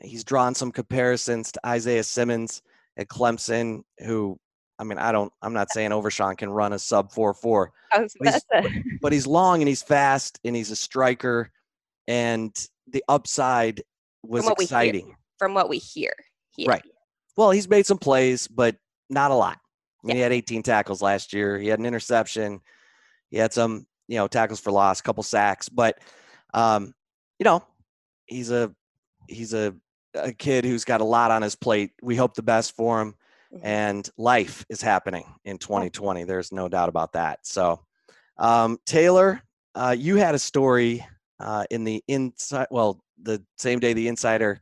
[0.00, 2.62] He's drawn some comparisons to Isaiah Simmons
[2.96, 4.38] at Clemson, who
[4.78, 7.68] I mean, I don't I'm not saying Overshown can run a sub 4-4.
[7.92, 8.42] But he's,
[9.02, 11.50] but he's long and he's fast and he's a striker
[12.08, 12.56] and
[12.88, 13.82] the upside
[14.22, 15.14] was from exciting.
[15.38, 16.14] from what we hear.
[16.56, 16.82] he Right.
[17.36, 18.76] Well, he's made some plays, but
[19.10, 19.58] not a lot.
[20.02, 20.20] I mean, yeah.
[20.20, 21.58] he had 18 tackles last year.
[21.58, 22.60] He had an interception.
[23.30, 25.98] He had some, you know, tackles for loss, a couple sacks, but
[26.54, 26.94] um,
[27.38, 27.62] you know,
[28.26, 28.74] he's a
[29.28, 29.74] he's a
[30.14, 31.92] a kid who's got a lot on his plate.
[32.02, 33.14] We hope the best for him,
[33.52, 33.66] mm-hmm.
[33.66, 36.24] and life is happening in 2020.
[36.24, 37.40] There's no doubt about that.
[37.46, 37.80] So,
[38.38, 39.42] um, Taylor,
[39.74, 41.06] uh, you had a story
[41.40, 42.68] uh, in the inside.
[42.70, 44.60] Well, the same day the insider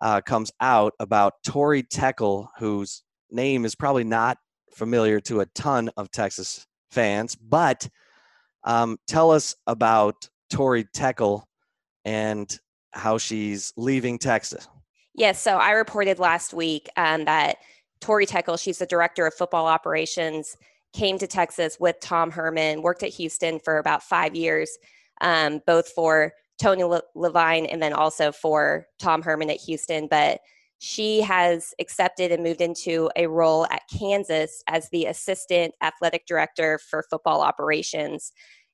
[0.00, 4.38] uh, comes out about Tori Teykl, whose name is probably not
[4.74, 7.88] familiar to a ton of Texas fans, but
[8.64, 11.42] um, tell us about Tori Teykl
[12.04, 12.58] and
[12.92, 14.68] how she's leaving Texas.
[15.14, 17.58] Yes, so I reported last week um, that
[18.00, 20.56] Tori Teykl, she's the director of football operations,
[20.92, 24.78] came to Texas with Tom Herman, worked at Houston for about five years,
[25.20, 30.06] um, both for Tony Le- Levine and then also for Tom Herman at Houston.
[30.06, 30.40] But
[30.78, 36.78] she has accepted and moved into a role at Kansas as the assistant athletic director
[36.78, 38.32] for football operations.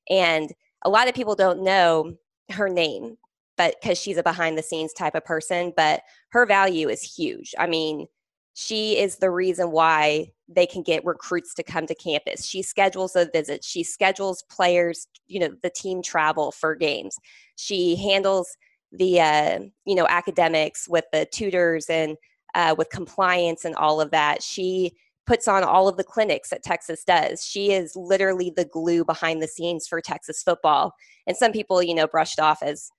[0.09, 0.51] And
[0.83, 2.15] a lot of people don't know
[2.49, 3.17] her name
[3.59, 7.53] but because she's a behind the scenes type of person but her value is huge.
[7.59, 8.07] I mean
[8.55, 12.45] she is the reason why they can get recruits to come to campus.
[12.45, 13.67] She schedules the visits.
[13.67, 17.15] She schedules players you know the team travel for games.
[17.57, 18.57] She handles
[18.91, 22.17] the uh, you know academics with the tutors and
[22.55, 24.41] uh, with compliance and all of that.
[24.41, 24.93] She
[25.29, 27.45] puts on all of the clinics that Texas does.
[27.45, 30.95] She is literally the glue behind the scenes for Texas football.
[31.27, 32.89] And some people, you know, brushed off as,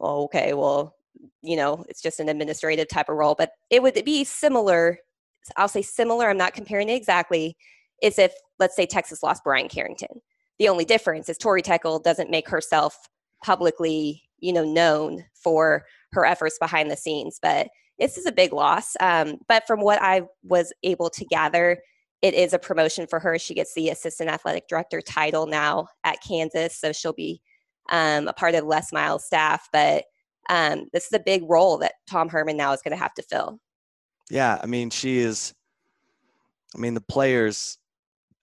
[0.00, 0.96] oh, okay, well,
[1.42, 3.34] you know, it's just an administrative type of role.
[3.36, 4.98] But it would be similar.
[5.56, 6.28] I'll say similar.
[6.28, 7.56] I'm not comparing it exactly.
[8.02, 10.20] Is if, let's say, Texas lost Bryan Carrington.
[10.58, 13.08] The only difference is Tori Teykl doesn't make herself
[13.44, 17.38] publicly, you know, known for her efforts behind the scenes.
[17.40, 18.96] But this is a big loss.
[19.00, 21.78] Um, but from what I was able to gather,
[22.22, 23.38] it is a promotion for her.
[23.38, 27.40] She gets the assistant athletic director title now at Kansas, so she'll be
[27.90, 29.68] um, a part of Les Miles' staff.
[29.72, 30.04] But
[30.48, 33.22] um, this is a big role that Tom Herman now is going to have to
[33.22, 33.60] fill.
[34.30, 35.54] Yeah, I mean, she is.
[36.74, 37.78] I mean, the players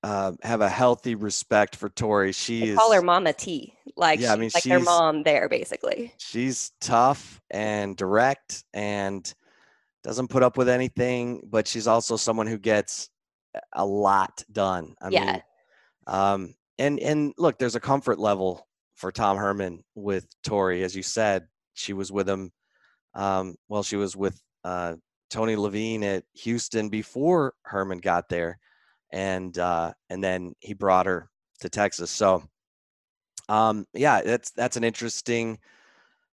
[0.04, 2.32] uh, have a healthy respect for Tori.
[2.32, 5.50] She they is call her Mama T, like yeah, I mean, like their mom there,
[5.50, 6.14] basically.
[6.18, 9.34] She's tough and direct, and
[10.04, 13.10] doesn't put up with anything, but she's also someone who gets
[13.74, 14.96] a lot done.
[15.02, 15.26] I yeah.
[15.26, 15.44] mean,
[16.08, 18.68] um, and and look, there's a comfort level
[19.00, 21.48] for Tom Herman with Tori, as you said.
[21.74, 22.52] She was with him.
[23.16, 24.96] Um, well, she was with uh,
[25.30, 28.60] Tony Levine at Houston before Herman got there,
[29.12, 31.30] and uh, and then he brought her
[31.62, 32.12] to Texas.
[32.12, 32.44] So,
[33.48, 35.58] um, yeah, that's that's an interesting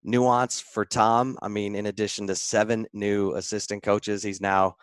[0.03, 1.37] nuance for Tom.
[1.41, 4.75] I mean, in addition to seven new assistant coaches, he's now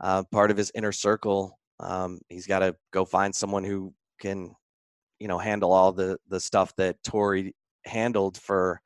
[0.00, 1.58] uh, part of his inner circle.
[1.80, 4.54] Um, he's got to go find someone who can,
[5.18, 8.80] you know, handle all the the stuff that Tori handled for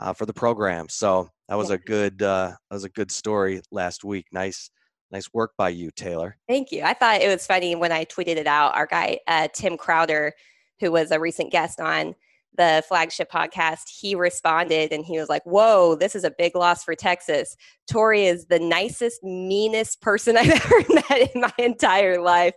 [0.00, 0.88] uh, for the program.
[0.88, 1.76] So that was yeah.
[1.76, 4.26] a good uh, that was a good story last week.
[4.32, 4.70] Nice.
[5.10, 6.38] Nice work by you, Taylor.
[6.48, 6.84] Thank you.
[6.84, 8.74] I thought it was funny when I tweeted it out.
[8.74, 10.32] Our guy, uh, Tim Crowder,
[10.80, 12.14] who was a recent guest on
[12.56, 16.82] the flagship podcast, he responded and he was like, Whoa, this is a big loss
[16.82, 17.56] for Texas.
[17.90, 22.54] Tori is the nicest, meanest person I've ever met in my entire life.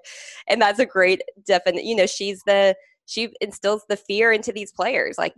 [0.47, 4.71] And that's a great definite, you know, she's the, she instills the fear into these
[4.71, 5.17] players.
[5.17, 5.35] Like,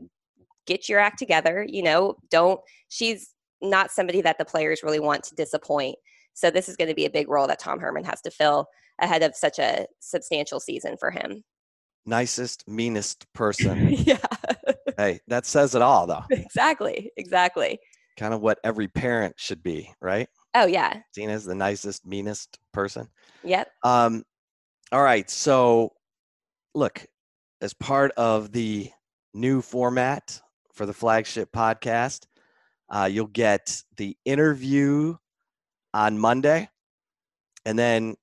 [0.65, 1.65] get your act together.
[1.67, 5.95] You know, don't, she's not somebody that the players really want to disappoint.
[6.33, 8.67] So this is going to be a big role that Tom Herman has to fill
[9.01, 11.43] ahead of such a substantial season for him.
[12.05, 13.89] Nicest, meanest person.
[13.89, 14.17] yeah.
[14.97, 16.23] hey, that says it all, though.
[16.29, 17.11] Exactly.
[17.17, 17.79] Exactly.
[18.17, 20.27] Kind of what every parent should be, right?
[20.55, 21.01] Oh, yeah.
[21.13, 23.07] Seen as the nicest, meanest person.
[23.43, 23.69] Yep.
[23.83, 24.23] Um,
[24.91, 25.29] all right.
[25.29, 25.93] So,
[26.73, 27.05] look,
[27.61, 28.89] as part of the
[29.33, 30.41] new format
[30.73, 32.25] for the flagship podcast,
[32.89, 35.15] uh, you'll get the interview
[35.93, 36.69] on Monday.
[37.65, 38.15] And then,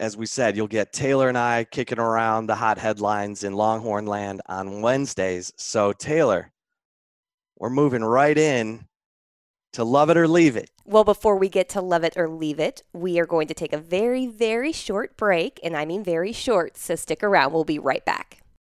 [0.00, 4.06] as we said, you'll get Taylor and I kicking around the hot headlines in Longhorn
[4.06, 5.52] land on Wednesdays.
[5.56, 6.52] So, Taylor,
[7.58, 8.86] we're moving right in
[9.72, 10.70] to love it or leave it.
[10.84, 13.72] Well, before we get to love it or leave it, we are going to take
[13.72, 15.60] a very, very short break.
[15.62, 16.76] And I mean very short.
[16.76, 17.52] So stick around.
[17.52, 18.42] We'll be right back.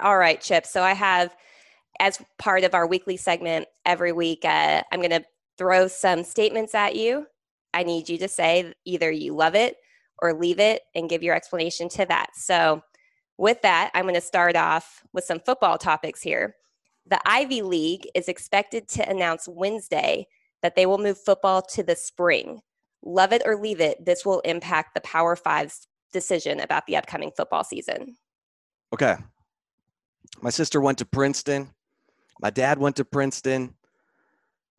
[0.00, 0.66] All right, Chip.
[0.66, 1.34] So I have,
[1.98, 5.24] as part of our weekly segment every week, uh, I'm going to
[5.58, 7.26] throw some statements at you.
[7.74, 9.76] I need you to say either you love it
[10.22, 12.30] or leave it and give your explanation to that.
[12.34, 12.82] So,
[13.36, 16.56] with that, I'm going to start off with some football topics here.
[17.06, 20.26] The Ivy League is expected to announce Wednesday
[20.62, 22.60] that they will move football to the spring.
[23.02, 27.30] Love it or leave it, this will impact the Power Five's decision about the upcoming
[27.34, 28.16] football season.
[28.92, 29.16] Okay.
[30.40, 31.70] My sister went to Princeton.
[32.40, 33.74] My dad went to Princeton.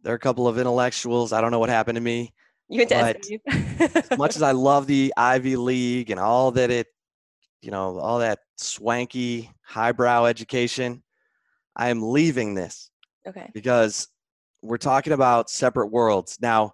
[0.03, 1.31] There are a couple of intellectuals.
[1.31, 2.33] I don't know what happened to me.
[2.69, 3.39] You went to.
[3.79, 6.87] As much as I love the Ivy League and all that it,
[7.61, 11.03] you know, all that swanky, highbrow education,
[11.75, 12.89] I am leaving this
[13.27, 13.49] okay.
[13.53, 14.07] because
[14.61, 16.37] we're talking about separate worlds.
[16.41, 16.73] Now,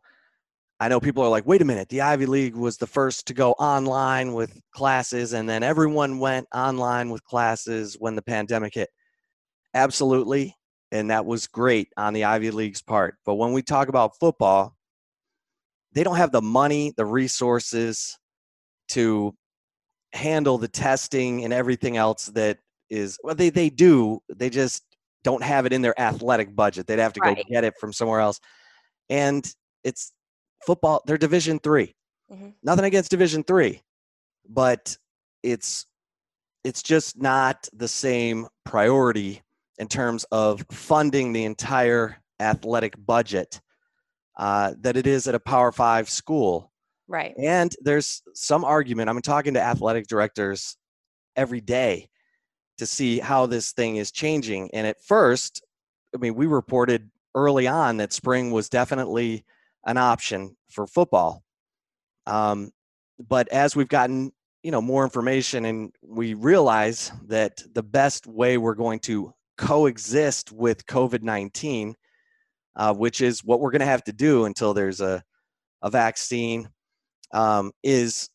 [0.80, 3.34] I know people are like, wait a minute, the Ivy League was the first to
[3.34, 8.90] go online with classes, and then everyone went online with classes when the pandemic hit.
[9.74, 10.56] Absolutely.
[10.92, 13.16] And that was great on the Ivy League's part.
[13.26, 14.76] But when we talk about football,
[15.94, 18.18] they don't have the money, the resources
[18.90, 19.36] to
[20.14, 22.60] handle the testing and everything else that
[22.90, 24.20] is, well, they, they do.
[24.34, 24.84] They just
[25.24, 26.88] don't have it in their athletic budget.
[26.88, 28.40] They'd have to go get it from somewhere else.
[29.10, 29.46] And
[29.84, 30.14] it's
[30.66, 31.96] football, they're Division three.
[32.32, 32.54] Mhm.
[32.64, 33.82] Nothing against Division three,
[34.48, 34.98] but
[35.44, 35.86] it's
[36.64, 39.42] it's just not the same priority
[39.78, 43.62] in terms of funding the entire athletic budget
[44.38, 46.72] uh, that it is at a Power Five school.
[47.08, 47.34] Right.
[47.38, 49.10] And there's some argument.
[49.10, 50.76] I'm talking to athletic directors
[51.36, 52.10] every day
[52.78, 54.70] to see how this thing is changing.
[54.74, 55.64] And at first,
[56.14, 59.46] I mean, we reported early on that spring was definitely
[59.88, 61.44] an option for football.
[62.28, 62.72] Um,
[63.18, 68.58] but as we've gotten, you know, more information and we realize that the best way
[68.58, 71.94] we're going to coexist with COVID-19,
[72.76, 75.24] uh, which is what we're going to have to do until there's a,
[75.82, 76.70] a vaccine,
[77.34, 78.30] um, is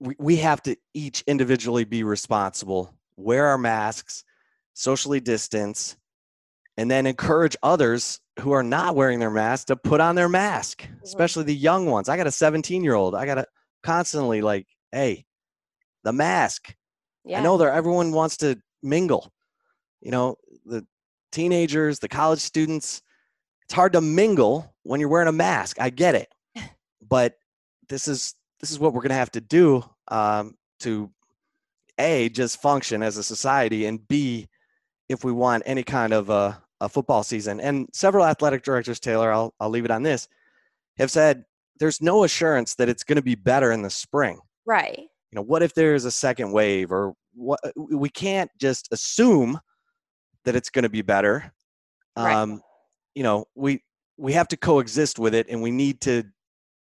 [0.00, 4.24] we, we have to each individually be responsible, wear our masks,
[4.72, 5.96] socially distance,
[6.76, 10.86] and then encourage others who are not wearing their mask to put on their mask,
[11.02, 12.08] especially the young ones.
[12.08, 13.14] I got a 17 year old.
[13.14, 13.46] I got to
[13.82, 15.24] constantly like, hey,
[16.02, 16.74] the mask.
[17.24, 17.40] Yeah.
[17.40, 19.32] I know that everyone wants to mingle.
[20.00, 20.86] You know, the
[21.32, 23.02] teenagers, the college students,
[23.62, 25.80] it's hard to mingle when you're wearing a mask.
[25.80, 26.28] I get it.
[27.06, 27.34] But
[27.88, 31.10] this is this is what we're gonna have to do um, to
[31.98, 34.48] a just function as a society and b
[35.08, 39.54] if we want any kind of a, football season and several athletic directors taylor I'll,
[39.60, 40.28] I'll leave it on this
[40.98, 41.44] have said
[41.80, 44.98] there's no assurance that it's going to be better in the spring Right.
[44.98, 49.58] you know what if there's a second wave or what we can't just assume
[50.44, 51.52] that it's going to be better.
[52.16, 52.34] Right.
[52.34, 52.62] Um,
[53.14, 53.82] you know, we
[54.16, 56.24] we have to coexist with it, and we need to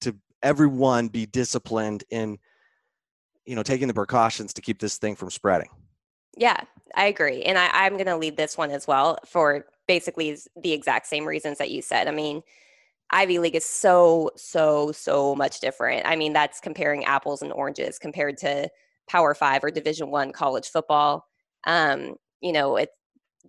[0.03, 2.38] to everyone be disciplined in
[3.44, 5.68] you know taking the precautions to keep this thing from spreading.
[6.36, 6.61] Yeah,
[6.94, 7.42] I agree.
[7.42, 11.09] And I, I'm going to leave this one as well for basically s- the exact
[11.09, 12.09] same reasons that you said.
[12.09, 12.43] I mean,
[13.11, 16.07] Ivy League is so, so, so much different.
[16.07, 18.68] I mean, that's comparing apples and oranges compared to
[19.09, 21.26] Power Five or Division One college football.
[21.66, 22.91] Um, you know, it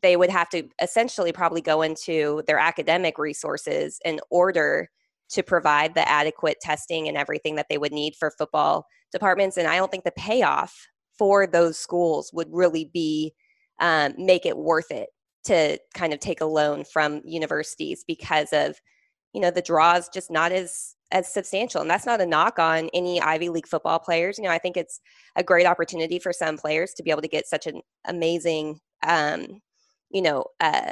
[0.02, 4.90] they would have to essentially probably go into their academic resources in order
[5.30, 9.58] to provide the adequate testing and everything that they would need for football departments.
[9.58, 10.88] And I don't think the payoff
[11.18, 13.34] for those schools would really be
[13.80, 15.10] um, make it worth it
[15.50, 18.80] to kind of take a loan from universities because of
[19.34, 21.82] you know the draw is just not as as substantial.
[21.82, 24.38] And that's not a knock on any ivy league football players.
[24.38, 25.02] You know i think it's
[25.36, 29.60] a great opportunity for some players to be able to get such an amazing um,
[30.12, 30.92] you know uh,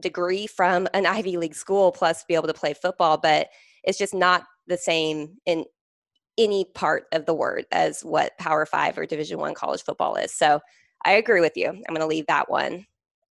[0.00, 3.18] degree from an ivy league school plus be able to play football.
[3.18, 3.48] But
[3.84, 5.64] it's just not the same in
[6.38, 10.34] any part of the word as what power five or division one college football is.
[10.34, 10.60] So
[11.04, 11.68] i agree with you.
[11.68, 12.86] I'm going to leave that one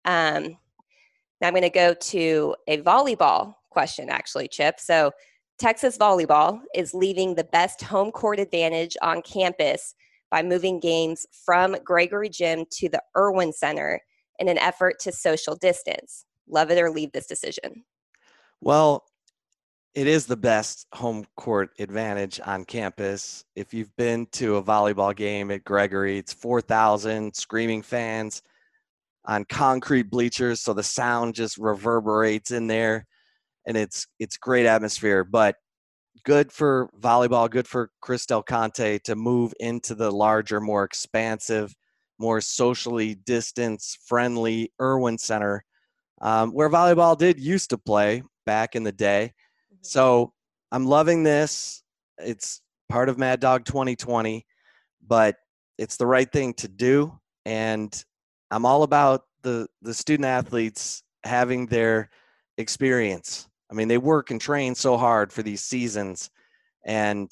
[0.06, 0.58] um,
[1.40, 4.80] now i'm going to go to a volleyball question actually chip.
[4.80, 5.12] So
[5.60, 9.96] texas volleyball is leaving the best home court advantage on campus
[10.30, 14.02] by moving games from gregory gym to the erwin center
[14.40, 16.26] in an effort to social distance.
[16.50, 17.84] Love it or leave this decision.
[18.62, 19.06] Well,
[19.94, 23.44] it is the best home court advantage on campus.
[23.56, 28.42] If you've been to a volleyball game at Gregory, it's 4,000 screaming fans
[29.26, 33.06] on concrete bleachers, so the sound just reverberates in there,
[33.66, 35.24] and it's it's great atmosphere.
[35.24, 35.56] But
[36.24, 41.76] good for volleyball, good for Chris Del Conte to move into the larger, more expansive,
[42.18, 45.64] more socially distance friendly Erwin Center,
[46.22, 49.34] um, where volleyball did used to play back in the day.
[49.82, 50.34] So
[50.72, 51.84] I'm loving this.
[52.18, 54.46] It's part of Mad Dog 2020,
[55.08, 55.36] but
[55.78, 57.18] it's the right thing to do.
[57.46, 57.92] And
[58.52, 62.10] I'm all about the the student athletes having their
[62.58, 63.48] experience.
[63.72, 66.30] I mean, they work and train so hard for these seasons,
[66.86, 67.32] and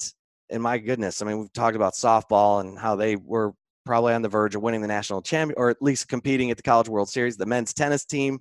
[0.50, 3.52] and my goodness, I mean, we've talked about softball and how they were
[3.86, 6.62] probably on the verge of winning the national champion, or at least competing at the
[6.62, 7.36] College World Series.
[7.36, 8.40] The men's tennis team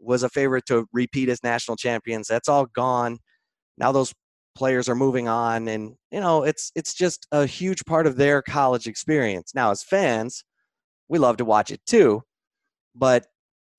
[0.00, 2.28] was a favorite to repeat as national champions.
[2.28, 3.18] That's all gone.
[3.78, 4.12] Now those
[4.54, 8.42] players are moving on and you know it's it's just a huge part of their
[8.42, 9.54] college experience.
[9.54, 10.44] Now as fans,
[11.08, 12.22] we love to watch it too,
[12.94, 13.26] but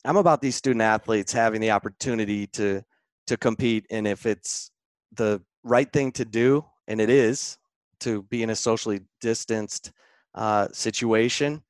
[0.05, 2.83] I'm about these student athletes having the opportunity to
[3.27, 4.71] to compete and if it's
[5.11, 7.57] the right thing to do and it is
[7.99, 9.91] to be in a socially distanced
[10.35, 11.61] uh, situation,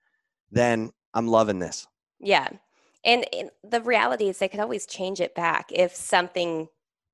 [0.51, 1.87] then I'm loving this.
[2.19, 2.47] Yeah.
[3.03, 6.67] And, and the reality is they could always change it back if something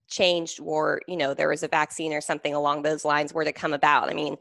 [0.07, 3.53] changed or, you know, there was a vaccine or something along those lines were to
[3.53, 4.09] come about.
[4.09, 4.37] I mean,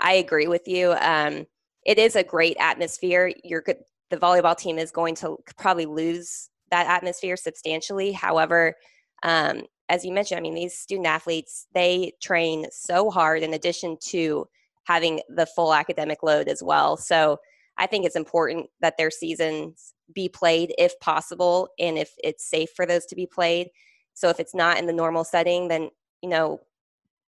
[0.00, 0.92] I agree with you.
[0.92, 1.46] Um,
[1.86, 3.32] it is a great atmosphere.
[3.44, 3.78] You're good.
[4.10, 8.12] The volleyball team is going to probably lose that atmosphere substantially.
[8.12, 8.74] However,
[9.22, 13.96] um, as you mentioned, I mean, these student athletes, they train so hard in addition
[14.08, 14.46] to
[14.84, 16.96] having the full academic load as well.
[16.96, 17.38] So
[17.78, 22.70] I think it's important that their seasons be played if possible and if it's safe
[22.74, 23.68] for those to be played.
[24.14, 25.90] So if it's not in the normal setting, then,
[26.22, 26.60] you know,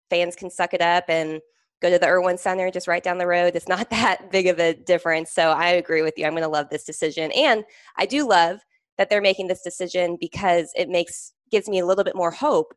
[0.08, 1.40] fans can suck it up and
[1.82, 3.54] go to the Erwin Center just right down the road.
[3.54, 5.30] It's not that big of a difference.
[5.30, 6.26] So I agree with you.
[6.26, 7.30] I'm going to love this decision.
[7.32, 7.64] And
[7.96, 8.60] I do love
[8.98, 12.74] that they're making this decision because it makes gives me a little bit more hope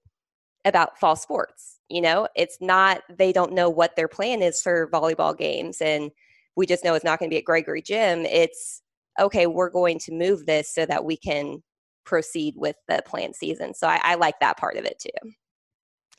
[0.66, 1.80] about fall sports.
[1.90, 6.12] You know, it's not they don't know what their plan is for volleyball games and
[6.56, 8.26] we just know it's not going to be at Gregory Gym.
[8.26, 8.82] It's
[9.20, 11.64] okay, we're going to move this so that we can
[12.06, 13.74] proceed with the planned season.
[13.74, 15.32] So I, I like that part of it too.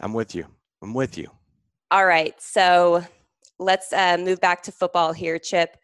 [0.01, 0.47] I'm with you.
[0.83, 1.31] I'm with you.
[1.91, 3.05] All right, so
[3.59, 5.77] let's uh, move back to football here, Chip.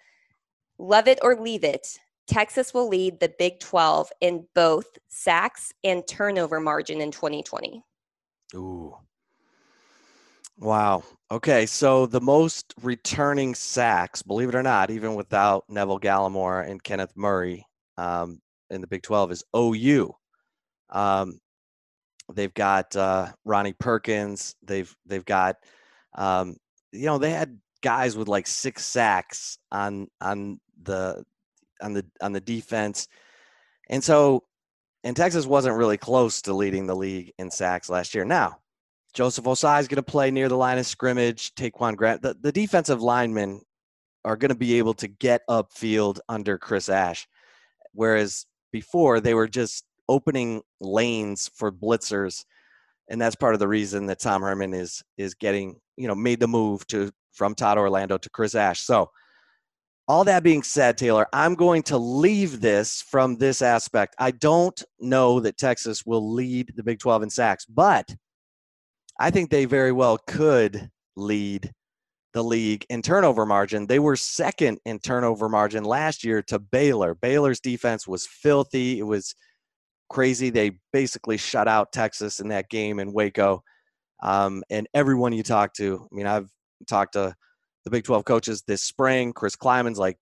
[0.78, 1.98] Love it or leave it.
[2.26, 7.82] Texas will lead the Big 12 in both sacks and turnover margin in 2020.
[8.54, 8.96] Ooh.
[10.59, 11.02] Wow.
[11.30, 11.66] Okay.
[11.66, 17.12] So the most returning sacks, believe it or not, even without Neville Gallimore and Kenneth
[17.16, 17.64] Murray
[17.96, 18.40] um,
[18.70, 20.14] in the Big 12, is OU.
[20.90, 21.40] Um,
[22.32, 24.54] they've got uh, Ronnie Perkins.
[24.62, 25.57] They've they've got
[26.16, 26.56] um,
[26.92, 31.24] you know they had guys with like six sacks on on the
[31.80, 33.08] on the on the defense,
[33.88, 34.44] and so
[35.04, 38.24] and Texas wasn't really close to leading the league in sacks last year.
[38.24, 38.58] Now
[39.16, 41.54] Joseph Ossai is going to play near the line of scrimmage.
[41.54, 43.62] Taquan Grant, the, the defensive linemen
[44.26, 47.26] are going to be able to get upfield under Chris Ash,
[47.92, 52.44] whereas before they were just opening lanes for blitzers,
[53.08, 56.40] and that's part of the reason that Tom Herman is is getting you know made
[56.40, 58.80] the move to from Todd Orlando to Chris Ash.
[58.80, 59.11] So
[60.09, 64.14] all that being said, Taylor, I'm going to leave this from this aspect.
[64.18, 68.14] I don't know that Texas will lead the Big 12 in sacks, but
[69.18, 71.72] I think they very well could lead
[72.34, 73.86] the league in turnover margin.
[73.86, 77.14] They were second in turnover margin last year to Baylor.
[77.14, 78.99] Baylor's defense was filthy.
[78.99, 79.34] It was
[80.11, 80.51] crazy.
[80.51, 83.62] They basically shut out Texas in that game in Waco.
[84.22, 86.50] Um, and everyone you talk to, I mean, I've
[86.86, 87.34] talked to
[87.84, 89.32] the Big 12 coaches this spring.
[89.32, 90.16] Chris Klieman's like,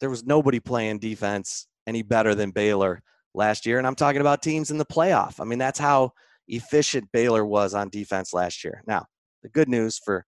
[0.00, 3.02] there was nobody playing defense any better than Baylor
[3.34, 3.78] last year.
[3.78, 5.40] And I'm talking about teams in the playoff.
[5.40, 6.12] I mean, that's how
[6.48, 8.82] efficient Baylor was on defense last year.
[8.86, 9.06] Now,
[9.42, 10.24] the good news for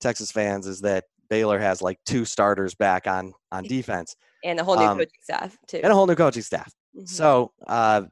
[0.00, 4.64] Texas fans is that Baylor has like two starters back on on defense and a
[4.64, 5.80] whole new um, coaching staff too.
[5.82, 6.72] and a whole new coaching staff.
[6.96, 7.08] Mhm.
[7.08, 8.02] So, uh,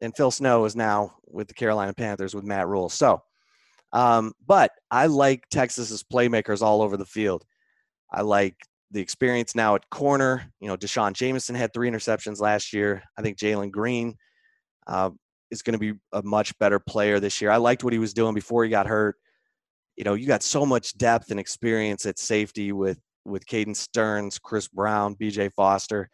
[0.00, 2.88] and Phil Snow is now with the Carolina Panthers with Matt Rhule.
[2.88, 3.22] So,
[3.94, 7.44] um, but I like Texas's playmakers all over the field.
[8.12, 8.56] I like
[8.90, 10.52] the experience now at corner.
[10.60, 13.04] You know, D'Shawn Jamison had three interceptions last year.
[13.16, 14.16] I think Jalen Green
[14.88, 15.10] uh,
[15.52, 17.52] is going to be a much better player this year.
[17.52, 19.16] I liked what he was doing before he got hurt.
[19.96, 24.38] You know, you got so much depth and experience at safety with with Caden Sterns,
[24.38, 25.50] Chris Brown, B.J.
[25.50, 26.10] Foster,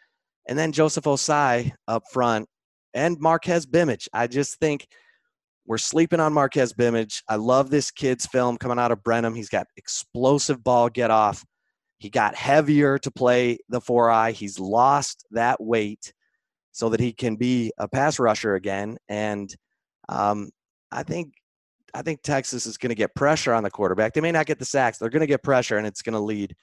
[0.46, 2.46] and then Joseph Ossai up front,
[2.92, 4.06] and Marqez Bimage.
[4.12, 4.86] I just think
[5.66, 7.22] we're sleeping on Marqez Bimage.
[7.28, 9.34] I love this kid's film coming out of Brenham.
[9.34, 11.44] He's got explosive ball get off.
[11.98, 14.32] He got heavier to play the four eye.
[14.32, 16.12] He's lost that weight
[16.72, 18.96] so that he can be a pass rusher again.
[19.08, 19.54] And
[20.08, 20.50] um,
[20.90, 21.34] I think
[21.92, 24.12] I think Texas is going to get pressure on the quarterback.
[24.12, 24.98] They may not get the sacks.
[24.98, 26.54] They're going to get pressure, and it's going to lead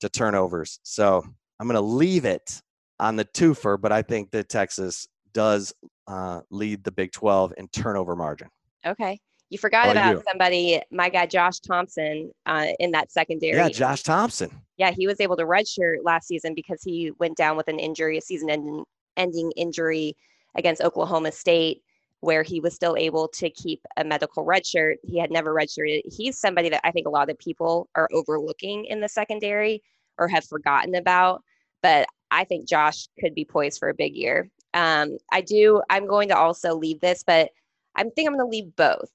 [0.00, 0.78] to turnovers.
[0.82, 1.24] So
[1.58, 2.60] I'm going to leave it
[3.00, 5.74] on the twofer, but I think that Texas does
[6.06, 8.48] uh, lead the Big 12 in turnover margin.
[8.86, 9.18] Okay.
[9.50, 10.22] You forgot about you?
[10.26, 13.56] somebody, my guy Josh Thompson, uh, in that secondary.
[13.56, 14.50] Yeah, Josh Thompson.
[14.78, 18.18] Yeah, he was able to redshirt last season because he went down with an injury,
[18.18, 18.84] a season-ending
[19.16, 20.16] ending injury
[20.56, 21.82] against Oklahoma State,
[22.20, 24.96] where he was still able to keep a medical redshirt.
[25.04, 26.02] He had never redshirted.
[26.06, 29.82] He's somebody that I think a lot of people are overlooking in the secondary
[30.18, 31.42] or have forgotten about.
[31.82, 34.50] But I think Josh could be poised for a big year.
[34.74, 35.80] Um, I do.
[35.88, 37.50] I'm going to also leave this, but
[37.94, 39.10] I think I'm going to leave both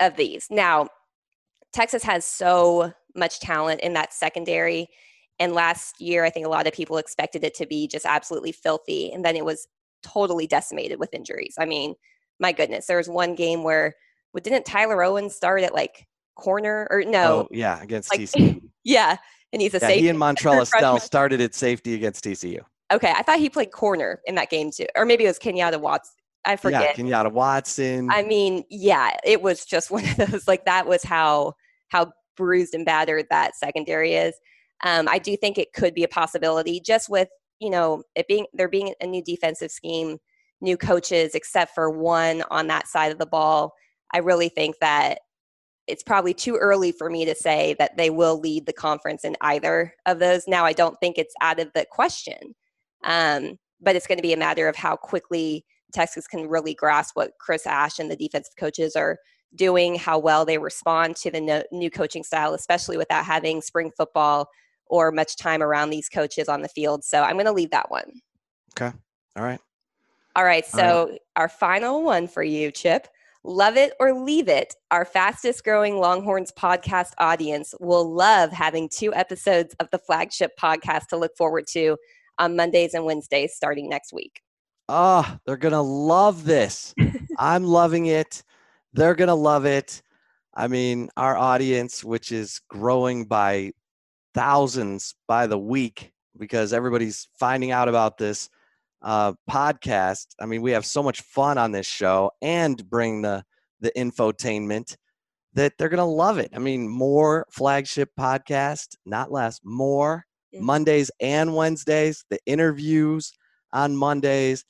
[0.00, 0.46] of these.
[0.50, 0.88] Now,
[1.72, 4.88] Texas has so much talent in that secondary.
[5.38, 8.52] And last year, I think a lot of people expected it to be just absolutely
[8.52, 9.12] filthy.
[9.12, 9.66] And then it was
[10.02, 11.54] totally decimated with injuries.
[11.58, 11.94] I mean,
[12.40, 13.94] my goodness, there was one game where,
[14.32, 17.40] well, didn't Tyler Owen start at like corner or no?
[17.40, 18.60] Oh, yeah, against like, TCU.
[18.84, 19.16] yeah.
[19.52, 20.02] And he's a Yeah, safety.
[20.02, 22.60] he and Montrell Estell started at safety against TCU.
[22.92, 23.12] Okay.
[23.16, 24.86] I thought he played corner in that game too.
[24.96, 26.12] Or maybe it was Kenyatta Watts.
[26.44, 26.96] I forget.
[26.96, 28.10] Yeah, Kenyatta Watson.
[28.10, 31.54] I mean, yeah, it was just one of those like that was how
[31.88, 34.34] how bruised and battered that secondary is.
[34.84, 37.28] Um, I do think it could be a possibility just with
[37.60, 40.18] you know it being there being a new defensive scheme,
[40.60, 43.72] new coaches, except for one on that side of the ball.
[44.12, 45.20] I really think that
[45.86, 49.36] it's probably too early for me to say that they will lead the conference in
[49.40, 50.46] either of those.
[50.46, 52.54] Now, I don't think it's out of the question,
[53.04, 57.16] um, but it's going to be a matter of how quickly Texas can really grasp
[57.16, 59.18] what Chris Ash and the defensive coaches are
[59.54, 63.90] doing, how well they respond to the no, new coaching style, especially without having spring
[63.96, 64.48] football
[64.86, 67.04] or much time around these coaches on the field.
[67.04, 68.20] So I'm going to leave that one.
[68.76, 68.96] okay.
[69.36, 69.60] All right.
[70.36, 70.64] All right.
[70.64, 73.08] All So our final one for you, Chip.
[73.44, 74.74] Love it or leave it.
[74.90, 81.08] Our fastest growing Longhorns podcast audience will love having two episodes of the flagship podcast
[81.08, 81.96] to look forward to
[82.42, 84.40] on Mondays and Wednesdays starting next week.
[84.88, 86.94] Oh, they're going to love this.
[87.38, 88.42] I'm loving it.
[88.92, 90.02] They're going to love it.
[90.54, 93.72] I mean, our audience, which is growing by
[94.34, 98.50] thousands by the week because everybody's finding out about this
[99.02, 100.26] uh, podcast.
[100.40, 103.44] I mean, we have so much fun on this show and bring the
[103.80, 104.96] the infotainment
[105.54, 106.50] that they're going to love it.
[106.54, 110.24] I mean, more flagship podcast, not less, more
[110.54, 110.60] Mhm.
[110.60, 113.32] Mondays and Wednesdays, the interviews
[113.72, 114.64] on Mondays,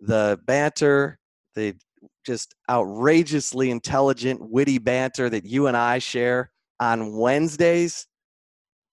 [0.00, 1.18] the banter,
[1.54, 1.76] the
[2.24, 6.50] just outrageously intelligent, witty banter that you and I share
[6.80, 8.06] on Wednesdays.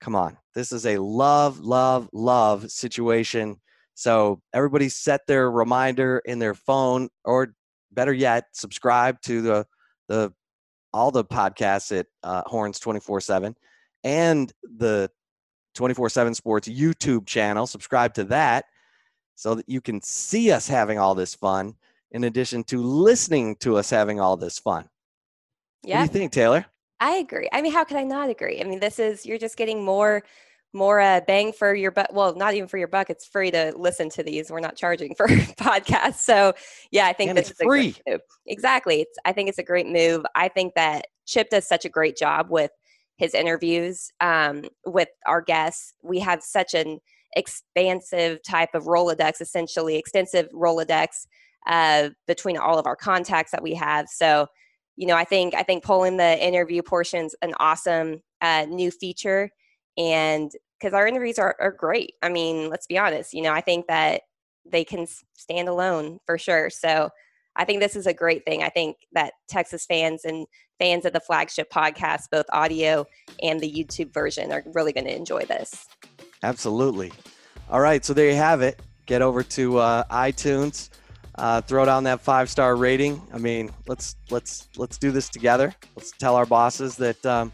[0.01, 0.37] Come on.
[0.55, 3.59] This is a love, love, love situation.
[3.95, 7.53] So everybody set their reminder in their phone, or
[7.91, 9.65] better yet, subscribe to the
[10.09, 10.33] the
[10.93, 13.55] all the podcasts at uh, Horns twenty four seven
[14.03, 15.09] and the
[15.73, 17.67] twenty four seven Sports YouTube channel.
[17.67, 18.65] Subscribe to that,
[19.35, 21.75] so that you can see us having all this fun
[22.11, 24.87] in addition to listening to us having all this fun.
[25.83, 25.99] Yeah.
[25.99, 26.65] What do you think, Taylor?
[26.99, 27.49] I agree.
[27.51, 28.61] I mean, how could I not agree?
[28.61, 30.23] I mean, this is you're just getting more
[30.75, 32.07] more uh, bang for your buck.
[32.11, 33.09] Well, not even for your buck.
[33.09, 34.49] It's free to listen to these.
[34.49, 36.19] We're not charging for podcasts.
[36.19, 36.53] So
[36.91, 37.95] yeah, I think And this it's is free.
[38.45, 39.01] Exactly.
[39.01, 40.25] It's I think it's a great move.
[40.35, 42.71] I think that Chip does such a great job with
[43.17, 45.93] his interviews um, with our guests.
[46.01, 46.99] We have such an
[47.35, 51.27] expansive type of Rolodex, essentially extensive Rolodex
[51.67, 54.07] uh, between all of our contacts that we have.
[54.09, 54.47] So
[54.95, 59.49] you know, I think I think pulling the interview portions an awesome uh, new feature,
[59.97, 62.13] and because our interviews are, are great.
[62.21, 63.33] I mean, let's be honest.
[63.33, 64.21] You know, I think that
[64.65, 66.69] they can stand alone for sure.
[66.69, 67.09] So
[67.55, 68.63] I think this is a great thing.
[68.63, 70.45] I think that Texas fans and
[70.83, 73.05] fans of the flagship podcast, both audio
[73.41, 75.87] and the YouTube version, are really going to enjoy this.
[76.43, 77.09] Absolutely.
[77.69, 78.81] All right, so there you have it.
[79.05, 80.89] Get over to uh, iTunes,
[81.35, 83.21] uh, throw down that five star rating.
[83.33, 85.73] I mean, let's let's let's do this together.
[85.95, 87.53] Let's tell our bosses that um,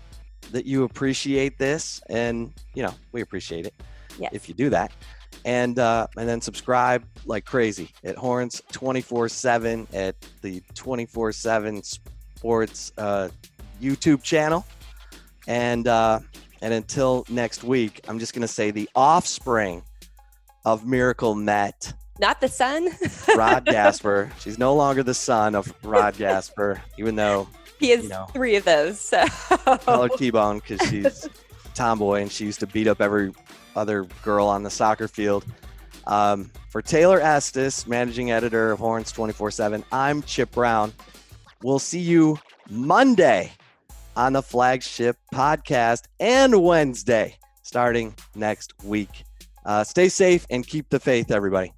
[0.52, 3.76] that you appreciate this, and you know we appreciate it
[4.18, 4.32] Yes.
[4.34, 4.92] if you do that.
[5.46, 11.32] And uh, and then subscribe like crazy at Horns 24 seven at the 24
[12.40, 13.28] Sports uh,
[13.82, 14.66] YouTube channel.
[15.46, 16.22] And uh,
[16.62, 19.84] and until next week, I'm just gonna say the offspring
[20.64, 22.88] of Miracle Met, Not the son.
[23.36, 24.32] Rod Gaspar.
[24.40, 27.46] She's no longer the son of Rod Gaspar, even though
[27.78, 28.28] he has you know.
[28.32, 29.02] three of those.
[29.02, 31.28] So call her T-Bone because she's
[31.74, 33.34] tomboy and she used to beat up every
[33.76, 35.44] other girl on the soccer field.
[36.08, 40.94] Um, for Taylor Estes, managing editor of Horns 24/7, I'm Chip Brown.
[41.62, 42.40] We'll see you
[42.70, 43.52] Monday
[44.16, 49.26] on the flagship podcast and Wednesday starting next week.
[49.66, 51.74] Uh, stay safe and keep the faith, everybody.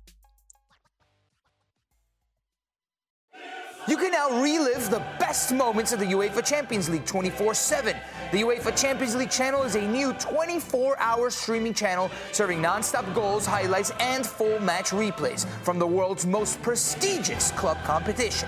[3.88, 7.98] You can now relive the best moments of the UEFA Champions League 24 7.
[8.32, 13.12] The UEFA Champions League channel is a new 24 hour streaming channel serving non stop
[13.16, 18.48] goals, highlights, and full match replays from the world's most prestigious club competition.